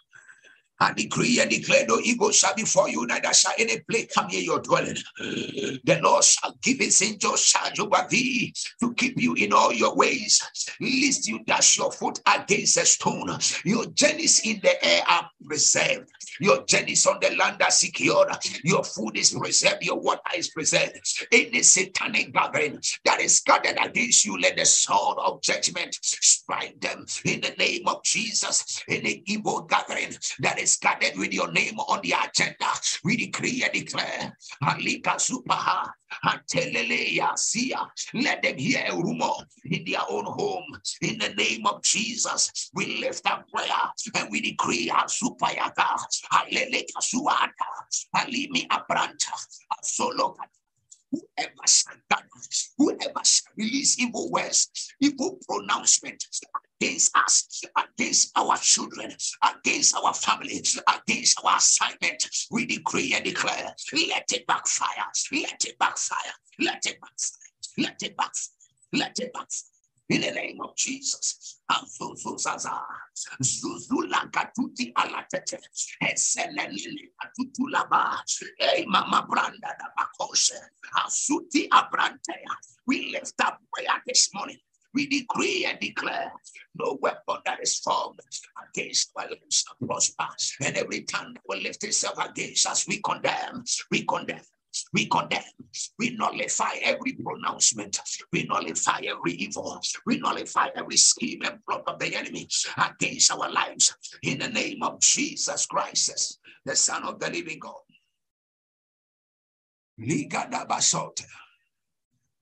I 0.81 0.93
decree 0.93 1.39
and 1.41 1.49
declare 1.49 1.85
no 1.87 1.99
evil 1.99 2.31
shall 2.31 2.55
befall 2.55 2.87
you, 2.87 3.05
neither 3.05 3.33
shall 3.33 3.51
any 3.57 3.79
plague 3.89 4.09
come 4.13 4.27
near 4.27 4.41
your 4.41 4.61
dwelling. 4.61 4.95
The 5.17 5.99
Lord 6.01 6.23
shall 6.23 6.55
give 6.61 6.79
his 6.79 7.01
angels 7.01 7.43
charge 7.43 7.79
over 7.79 8.05
thee 8.09 8.53
to 8.79 8.93
keep 8.93 9.19
you 9.19 9.33
in 9.33 9.51
all 9.51 9.73
your 9.73 9.95
ways, 9.95 10.41
lest 10.79 11.27
you 11.27 11.43
dash 11.43 11.77
your 11.77 11.91
foot 11.91 12.19
against 12.25 12.77
a 12.77 12.85
stone. 12.85 13.37
Your 13.65 13.87
journeys 13.87 14.39
in 14.45 14.59
the 14.61 14.85
air 14.85 15.03
are 15.07 15.29
preserved. 15.45 16.09
Your 16.39 16.63
journeys 16.65 17.05
on 17.05 17.17
the 17.21 17.35
land 17.35 17.61
are 17.61 17.71
secured. 17.71 18.29
Your 18.63 18.83
food 18.83 19.17
is 19.17 19.31
preserved. 19.31 19.83
Your 19.83 19.99
water 19.99 20.21
is 20.37 20.49
preserved. 20.49 21.27
Any 21.31 21.61
satanic 21.63 22.31
gathering 22.33 22.79
that 23.03 23.19
is 23.19 23.41
gathered 23.41 23.77
against 23.83 24.25
you, 24.25 24.39
let 24.39 24.55
the 24.55 24.65
sword 24.65 25.17
of 25.19 25.41
judgment 25.41 25.97
strike 26.01 26.79
them 26.79 27.05
in 27.25 27.41
the 27.41 27.53
name 27.57 27.87
of 27.87 28.01
Jesus. 28.03 28.81
Any 28.87 29.23
evil 29.25 29.61
gathering 29.61 30.15
that 30.39 30.59
is 30.59 30.68
gathered 30.77 31.17
with 31.17 31.33
your 31.33 31.51
name 31.51 31.79
on 31.79 32.01
the 32.01 32.13
agenda, 32.23 32.65
we 33.03 33.17
decree 33.17 33.63
and 33.63 33.73
declare. 33.73 34.35
Alika 34.63 35.15
Supaha. 35.17 35.91
Let 38.13 38.41
them 38.41 38.57
hear 38.57 38.83
a 38.87 38.95
rumor 38.95 39.29
in 39.65 39.85
their 39.85 40.01
own 40.09 40.25
home. 40.25 40.65
In 41.01 41.19
the 41.19 41.29
name 41.35 41.65
of 41.67 41.83
Jesus, 41.83 42.71
we 42.73 42.99
lift 42.99 43.25
up 43.29 43.47
prayer 43.53 43.67
and 44.15 44.29
we 44.31 44.41
decree 44.41 44.89
Supayaka, 44.89 45.99
Aleleka 46.33 46.99
Suata, 47.01 47.49
Alimi 48.15 48.67
Abranta, 48.67 49.33
Soloka 49.83 50.45
whoever 51.11 51.67
shall 51.67 51.95
whoever 52.77 53.23
shall 53.23 53.51
release 53.57 53.99
evil 53.99 54.31
words, 54.31 54.69
evil 54.99 55.39
pronouncement 55.47 56.23
against 56.81 57.15
us, 57.17 57.61
against 57.77 58.31
our 58.37 58.57
children, 58.57 59.11
against 59.43 59.95
our 59.95 60.13
family, 60.13 60.61
against 60.87 61.39
our 61.43 61.57
assignment, 61.57 62.29
we 62.51 62.65
decree 62.65 63.13
and 63.15 63.25
declare, 63.25 63.73
let 63.93 64.31
it 64.33 64.47
backfire, 64.47 65.05
let 65.31 65.65
it 65.65 65.77
backfire, 65.77 66.17
let 66.59 66.85
it 66.85 66.99
backfire, 67.01 67.39
let 67.77 68.01
it 68.01 68.17
backfire, 68.17 68.49
let 68.93 69.19
it 69.19 69.33
backfire 69.33 69.69
in 70.09 70.21
the 70.21 70.31
name 70.31 70.59
of 70.61 70.75
Jesus. 70.75 71.59
Azuzuzaza, 71.71 72.81
Zuzula 73.43 74.31
Katuti 74.31 74.91
Alatete, 74.93 75.59
Eselele 76.01 77.11
Katutulaba, 77.21 78.17
Hey 78.57 78.85
Mama 78.87 79.27
Branda 79.29 79.77
da 79.77 79.85
Bakoshe, 79.97 80.57
Asuti 80.95 81.67
Abrantea. 81.69 82.55
We 82.87 83.11
lift 83.11 83.39
up 83.41 83.59
prayer 83.71 84.01
this 84.07 84.33
morning 84.33 84.57
We 84.93 85.07
decree 85.07 85.65
and 85.65 85.79
declare 85.79 86.31
no 86.75 86.97
weapon 87.01 87.37
that 87.45 87.59
is 87.61 87.77
formed 87.79 88.19
against 88.69 89.11
our 89.15 89.27
lives 89.29 89.65
prosper. 89.85 90.27
And 90.61 90.77
every 90.77 91.01
tongue 91.03 91.33
that 91.33 91.43
will 91.47 91.61
lift 91.61 91.83
itself 91.83 92.17
against 92.17 92.67
us, 92.67 92.87
we 92.87 93.01
condemn. 93.01 93.63
We 93.91 94.05
condemn. 94.05 94.41
We 94.93 95.07
condemn, 95.07 95.41
we 95.97 96.15
nullify 96.15 96.75
every 96.83 97.13
pronouncement, 97.13 97.99
we 98.31 98.43
nullify 98.43 99.01
every 99.07 99.33
evil, 99.33 99.81
we 100.05 100.19
nullify 100.19 100.69
every 100.75 100.97
scheme 100.97 101.41
and 101.43 101.59
plot 101.65 101.83
of 101.87 101.99
the 101.99 102.15
enemy 102.15 102.47
against 102.77 103.31
our 103.31 103.51
lives 103.51 103.95
in 104.21 104.39
the 104.39 104.47
name 104.47 104.83
of 104.83 104.99
Jesus 104.99 105.65
Christ, 105.65 106.39
the 106.65 106.75
Son 106.75 107.03
of 107.03 107.19
the 107.19 107.29
living 107.31 107.59
God. 107.59 107.81
Liga 109.97 110.47
da 110.49 110.65
basote. 110.65 111.25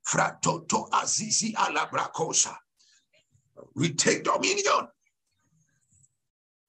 Fratoto 0.07 0.87
azizi 0.89 1.53
alabracosa. 1.53 2.55
We 3.75 3.93
take 3.93 4.23
dominion. 4.23 4.87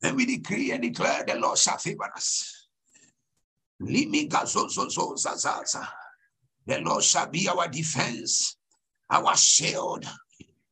And 0.02 0.16
we 0.16 0.26
decree 0.26 0.72
and 0.72 0.82
declare 0.82 1.24
the 1.24 1.36
Lord 1.36 1.58
shall 1.58 1.78
favor 1.78 2.10
us. 2.14 2.68
The 3.80 4.06
Lord 6.82 7.04
shall 7.04 7.28
be 7.28 7.48
our 7.48 7.68
defense, 7.68 8.56
our 9.10 9.36
shield. 9.36 10.04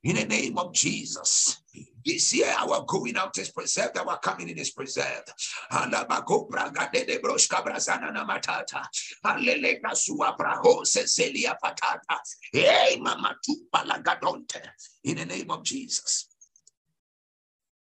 In 0.02 0.16
the 0.16 0.24
name 0.24 0.58
of 0.58 0.72
Jesus. 0.72 1.62
This 2.06 2.34
year, 2.34 2.54
our 2.60 2.84
going 2.86 3.16
out 3.16 3.36
is 3.38 3.50
preserved, 3.50 3.98
our 3.98 4.18
coming 4.20 4.48
in 4.48 4.58
is 4.58 4.70
preserved. 4.70 5.32
Alabako 5.72 6.48
braga 6.48 6.88
de 6.92 7.04
de 7.04 7.18
broshka 7.18 7.64
brazana 7.64 8.12
na 8.14 8.24
matata. 8.24 8.86
Alele 9.24 9.80
kasua 9.82 10.36
braho 10.38 10.84
seselia 10.84 11.56
patata. 11.62 12.18
Hey, 12.52 12.98
mama 13.00 13.36
palagadonte. 13.74 14.62
In 15.04 15.16
the 15.16 15.26
name 15.26 15.50
of 15.50 15.64
Jesus. 15.64 16.28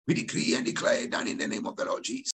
We 0.07 0.15
decree 0.15 0.55
and 0.55 0.65
declare 0.65 1.05
that 1.05 1.27
in 1.27 1.37
the 1.37 1.47
name 1.47 1.67
of 1.67 1.75
the 1.75 1.85
Lord 1.85 2.03
Jesus. 2.03 2.27